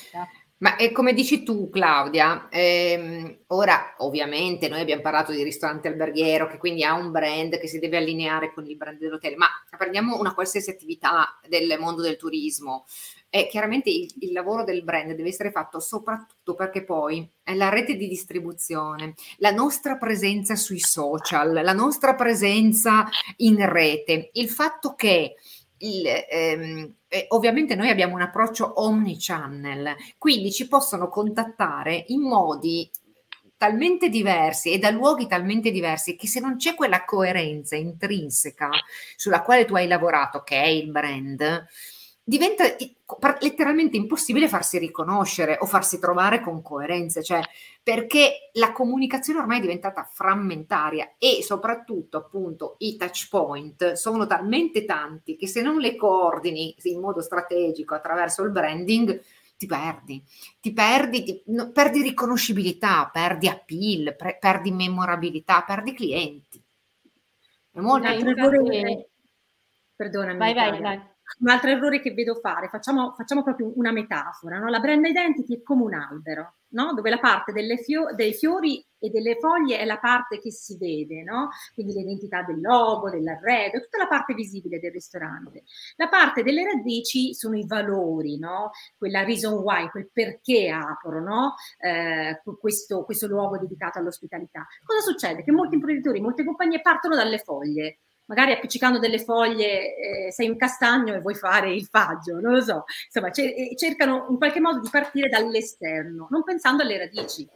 [0.63, 6.47] Ma è come dici tu, Claudia, ehm, ora ovviamente noi abbiamo parlato di ristorante alberghiero
[6.47, 10.21] che quindi ha un brand che si deve allineare con il brand dell'hotel, ma prendiamo
[10.21, 12.85] una qualsiasi attività del mondo del turismo.
[13.29, 17.69] Eh, chiaramente il, il, lavoro del brand deve essere fatto soprattutto perché poi è la
[17.69, 23.09] rete di distribuzione, la nostra presenza sui social, la nostra presenza
[23.39, 25.35] in rete, il fatto che
[25.83, 32.91] il, ehm, eh, ovviamente noi abbiamo un approccio omnichannel, quindi ci possono contattare in modi
[33.57, 38.71] talmente diversi e da luoghi talmente diversi che se non c'è quella coerenza intrinseca
[39.15, 41.67] sulla quale tu hai lavorato, che è il brand,
[42.25, 42.65] diventa
[43.41, 47.41] letteralmente impossibile farsi riconoscere o farsi trovare con coerenza, cioè
[47.83, 54.85] perché la comunicazione ormai è diventata frammentaria e soprattutto appunto i touch point sono talmente
[54.85, 59.21] tanti che se non le coordini in modo strategico attraverso il branding
[59.57, 60.23] ti perdi,
[60.61, 66.61] ti perdi, ti, no, perdi riconoscibilità, perdi appeal, pre, perdi memorabilità, perdi clienti.
[67.71, 69.09] È molto importante.
[69.95, 70.39] Perdonami.
[70.39, 71.11] Vai, vai, vai
[71.41, 74.69] un altro errore che vedo fare, facciamo, facciamo proprio una metafora, no?
[74.69, 76.93] la brand identity è come un albero, no?
[76.95, 81.23] dove la parte fio- dei fiori e delle foglie è la parte che si vede,
[81.23, 81.49] no?
[81.75, 85.65] quindi l'identità del logo, dell'arredo, tutta la parte visibile del ristorante.
[85.97, 88.39] La parte delle radici sono i valori,
[88.97, 91.21] quella reason why, quel perché apro
[91.79, 94.67] eh, questo, questo luogo dedicato all'ospitalità.
[94.85, 95.43] Cosa succede?
[95.43, 100.57] Che molti imprenditori, molte compagnie partono dalle foglie magari appiccicando delle foglie eh, sei un
[100.57, 104.81] castagno e vuoi fare il faggio, non lo so, insomma c- cercano in qualche modo
[104.81, 107.49] di partire dall'esterno, non pensando alle radici.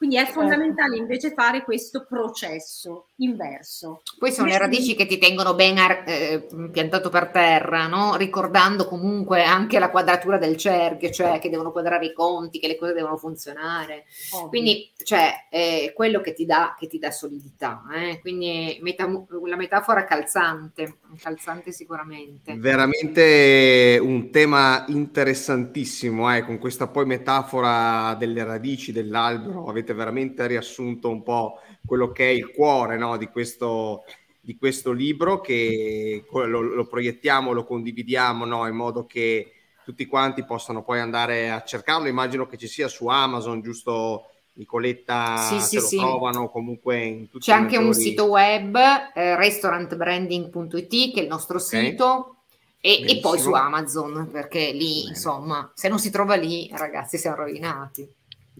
[0.00, 4.00] Quindi è fondamentale invece fare questo processo inverso.
[4.18, 5.76] Poi sono le radici che ti tengono ben
[6.06, 8.16] eh, piantato per terra, no?
[8.16, 12.78] ricordando comunque anche la quadratura del cerchio, cioè che devono quadrare i conti, che le
[12.78, 14.06] cose devono funzionare.
[14.32, 14.48] Ovvio.
[14.48, 17.82] Quindi cioè, è quello che ti dà, che ti dà solidità.
[17.94, 18.20] Eh?
[18.20, 22.56] Quindi meta- la metafora calzante, calzante sicuramente.
[22.56, 26.42] Veramente un tema interessantissimo, eh?
[26.42, 29.66] con questa poi metafora delle radici dell'albero.
[29.68, 34.04] Avete avete veramente riassunto un po' quello che è il cuore no, di, questo,
[34.40, 39.52] di, questo, libro che lo, lo proiettiamo, lo condividiamo no, in modo che
[39.84, 42.08] tutti quanti possano poi andare a cercarlo.
[42.08, 44.24] Immagino che ci sia su Amazon, giusto?
[44.52, 45.96] Nicoletta sì, sì, lo sì.
[45.96, 48.76] trovano comunque in tutti C'è anche un sito web,
[49.14, 51.86] eh, restaurantbranding.it, che è il nostro okay.
[51.86, 52.36] sito,
[52.80, 55.08] e, e, poi su Amazon, perché lì, Bene.
[55.10, 58.06] insomma, se non si trova lì, ragazzi, siamo rovinati.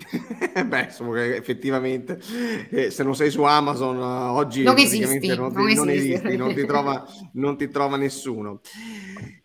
[0.67, 2.21] Beh, insomma, effettivamente,
[2.71, 6.55] eh, se non sei su Amazon uh, oggi non esisti, non, ti, non, esisti, non,
[6.55, 8.61] ti trova, non ti trova nessuno.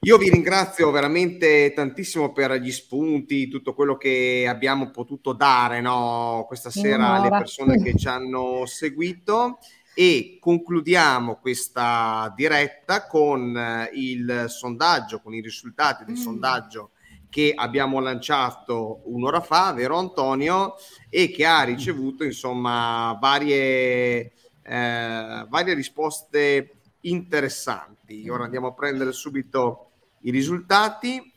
[0.02, 6.46] Io vi ringrazio veramente tantissimo per gli spunti, tutto quello che abbiamo potuto dare no,
[6.48, 9.60] questa sera alle persone che ci hanno seguito
[9.98, 16.22] e concludiamo questa diretta con eh, il sondaggio, con i risultati del mm.
[16.22, 16.92] sondaggio
[17.30, 20.76] che abbiamo lanciato un'ora fa, vero Antonio,
[21.10, 24.34] e che ha ricevuto insomma varie,
[24.64, 28.28] eh, varie risposte interessanti.
[28.30, 29.92] Ora andiamo a prendere subito
[30.22, 31.32] i risultati,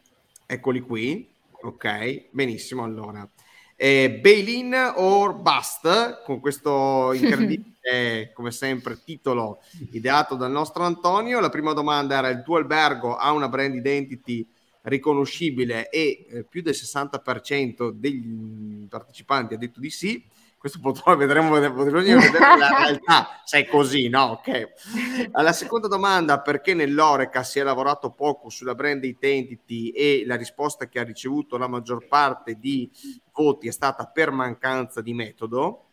[0.46, 1.28] eccoli qui,
[1.62, 3.28] ok, benissimo allora.
[3.76, 9.60] Eh, Bailin or Bust, con questo incredibile, come sempre, titolo
[9.92, 11.38] ideato dal nostro Antonio.
[11.38, 14.44] La prima domanda era: il tuo albergo ha una brand identity
[14.82, 20.24] riconoscibile e eh, più del 60% degli partecipanti ha detto di sì.
[20.58, 24.40] Questo poi vedremo, vedremo la realtà se è così, no?
[24.42, 25.30] Ok.
[25.30, 30.88] Alla seconda domanda, perché nell'Oreca si è lavorato poco sulla brand identity e la risposta
[30.88, 32.90] che ha ricevuto la maggior parte di
[33.32, 35.84] voti è stata per mancanza di metodo.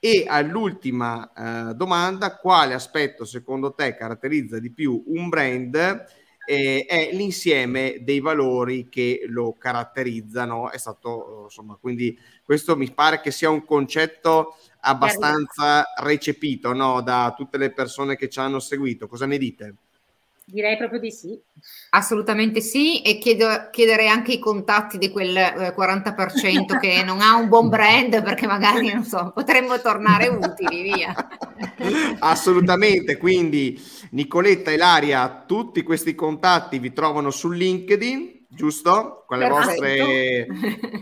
[0.00, 6.06] E all'ultima eh, domanda, quale aspetto secondo te caratterizza di più un brand
[6.48, 10.70] eh, è l'insieme dei valori che lo caratterizzano.
[10.70, 17.02] È stato, insomma, quindi questo mi pare che sia un concetto abbastanza recepito no?
[17.02, 19.06] da tutte le persone che ci hanno seguito.
[19.06, 19.74] Cosa ne dite?
[20.50, 21.38] Direi proprio di sì.
[21.90, 27.36] Assolutamente sì, e chiedo, chiederei anche i contatti di quel eh, 40% che non ha
[27.36, 31.14] un buon brand, perché magari non so, potremmo tornare utili, via.
[32.20, 33.78] Assolutamente, quindi
[34.10, 39.24] Nicoletta e Laria, tutti questi contatti vi trovano su LinkedIn, giusto?
[39.26, 40.46] Con vostre,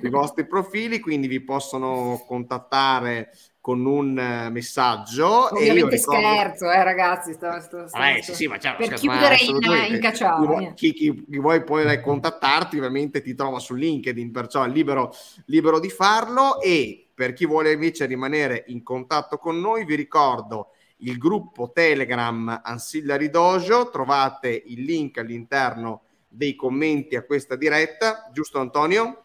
[0.02, 3.30] i vostri profili, quindi vi possono contattare
[3.60, 5.52] con un uh, messaggio.
[5.52, 6.20] Ovviamente ricordo...
[6.20, 7.32] scherzo, eh, ragazzi.
[7.32, 10.72] Sto, sto, sto, eh, sì, sì, ma certo, per scherzo, chiudere in, in cacciare.
[10.74, 15.12] Chi, chi, chi, vuoi poi contattarti, ovviamente ti trova su LinkedIn, perciò è libero,
[15.46, 16.60] libero di farlo.
[16.60, 22.60] E per chi vuole invece rimanere in contatto con noi, vi ricordo il gruppo Telegram
[22.62, 23.90] Ancillary Dojo.
[23.90, 29.22] Trovate il link all'interno dei commenti a questa diretta, giusto Antonio?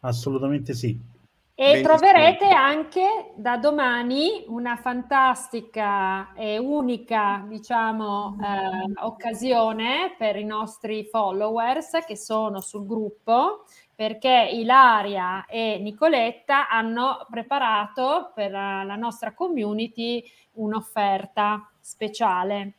[0.00, 1.10] Assolutamente sì.
[1.54, 10.44] E ben troverete anche da domani una fantastica e unica, diciamo, eh, occasione per i
[10.44, 19.32] nostri followers che sono sul gruppo, perché Ilaria e Nicoletta hanno preparato per la nostra
[19.32, 20.22] community
[20.54, 22.72] un'offerta speciale.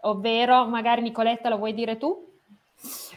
[0.00, 2.30] Ovvero, magari Nicoletta lo vuoi dire tu?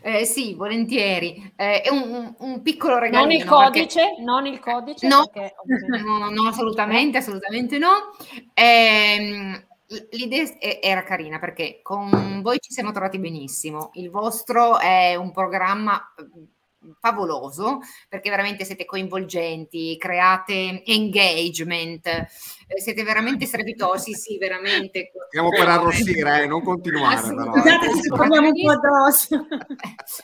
[0.02, 1.54] Eh, sì, volentieri.
[1.56, 3.26] Eh, è un, un, piccolo regalo.
[3.26, 4.22] Non il codice, perché...
[4.22, 5.08] non il codice.
[5.08, 5.56] No, perché,
[6.04, 8.16] no, no, assolutamente, assolutamente no.
[8.54, 9.66] Eh,
[10.12, 13.90] l'idea era carina perché con voi ci siamo trovati benissimo.
[13.94, 16.00] Il vostro è un programma
[17.00, 22.28] favoloso perché veramente siete coinvolgenti, create engagement, eh,
[22.82, 25.12] siete veramente strepitosi, sì, veramente.
[25.28, 27.18] Stiamo per arrossire, eh, non continuare.
[27.18, 29.48] Scusate se parliamo un po' addosso.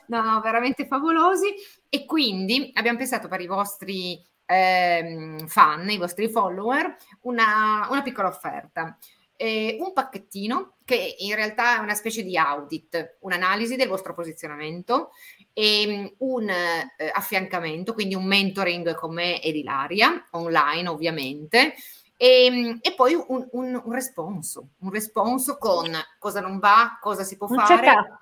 [0.07, 1.53] no, no, veramente favolosi.
[1.89, 8.27] E quindi abbiamo pensato per i vostri eh, fan, i vostri follower, una, una piccola
[8.27, 8.97] offerta.
[9.43, 15.09] Eh, un pacchettino che in realtà è una specie di audit, un'analisi del vostro posizionamento
[15.51, 21.73] e ehm, un eh, affiancamento, quindi un mentoring con me ed Ilaria, online ovviamente,
[22.15, 27.23] e, ehm, e poi un, un, un, responso, un responso con cosa non va, cosa
[27.23, 28.19] si può un fare.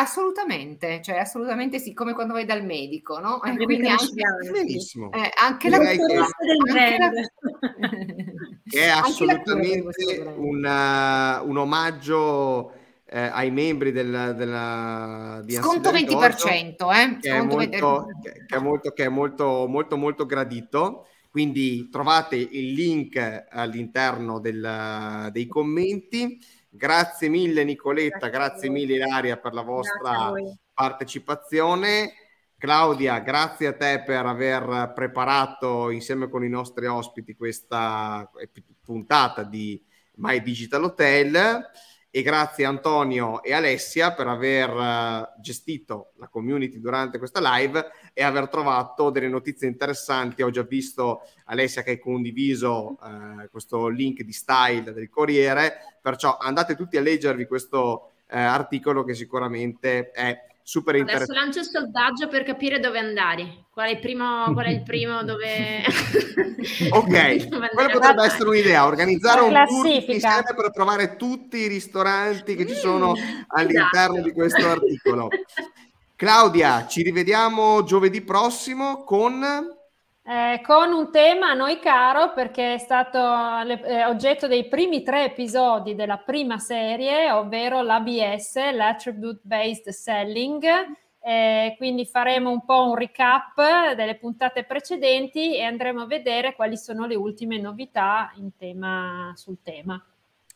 [0.00, 3.42] Assolutamente, cioè assolutamente sì, come quando vai dal medico, no?
[3.42, 4.04] Eh, quindi anche.
[4.14, 6.04] Eh, anche la cura, che-
[6.70, 7.10] anche la-
[8.64, 10.38] che è assolutamente questo brand.
[10.38, 10.64] un,
[11.44, 12.72] uh, un omaggio
[13.10, 17.16] eh, ai membri del, della di Sconto Ansiedria Giorgio, 20%, eh?
[17.20, 18.20] che è molto, 20%.
[18.22, 21.06] che- che è molto, che è molto, molto, molto gradito.
[21.30, 26.38] Quindi trovate il link all'interno del- dei commenti.
[26.68, 30.32] Grazie mille Nicoletta, Grazie grazie mille Ilaria per la vostra
[30.72, 32.12] partecipazione.
[32.58, 38.28] Claudia, grazie a te per aver preparato insieme con i nostri ospiti questa
[38.82, 39.80] puntata di
[40.16, 41.70] My Digital Hotel
[42.10, 48.22] e grazie Antonio e Alessia per aver eh, gestito la community durante questa live e
[48.22, 50.42] aver trovato delle notizie interessanti.
[50.42, 56.38] Ho già visto Alessia che hai condiviso eh, questo link di style del Corriere, perciò
[56.38, 61.40] andate tutti a leggervi questo eh, articolo che sicuramente è super Adesso interessante.
[61.40, 63.64] lancio il sondaggio per capire dove andare.
[63.70, 65.82] Qual è il primo, qual è il primo dove...
[66.90, 67.08] Ok,
[67.48, 67.92] dove quello andare.
[67.92, 72.76] potrebbe essere un'idea, organizzare un tour insieme per trovare tutti i ristoranti che ci Mm,
[72.76, 73.14] sono
[73.46, 74.20] all'interno esatto.
[74.20, 75.28] di questo articolo.
[76.14, 79.76] Claudia, ci rivediamo giovedì prossimo con...
[80.30, 83.18] Eh, con un tema a noi caro perché è stato
[83.66, 90.66] le- eh, oggetto dei primi tre episodi della prima serie, ovvero l'ABS, l'Attribute Based Selling.
[91.20, 96.76] Eh, quindi faremo un po' un recap delle puntate precedenti e andremo a vedere quali
[96.76, 99.98] sono le ultime novità tema, sul tema.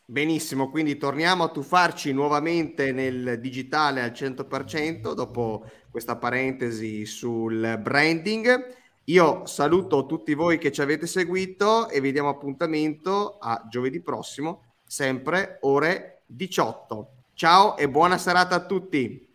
[0.05, 8.81] Benissimo, quindi torniamo a tuffarci nuovamente nel digitale al 100% dopo questa parentesi sul branding.
[9.07, 14.75] Io saluto tutti voi che ci avete seguito e vi diamo appuntamento a giovedì prossimo,
[14.85, 17.09] sempre ore 18.
[17.33, 19.27] Ciao e buona serata a tutti.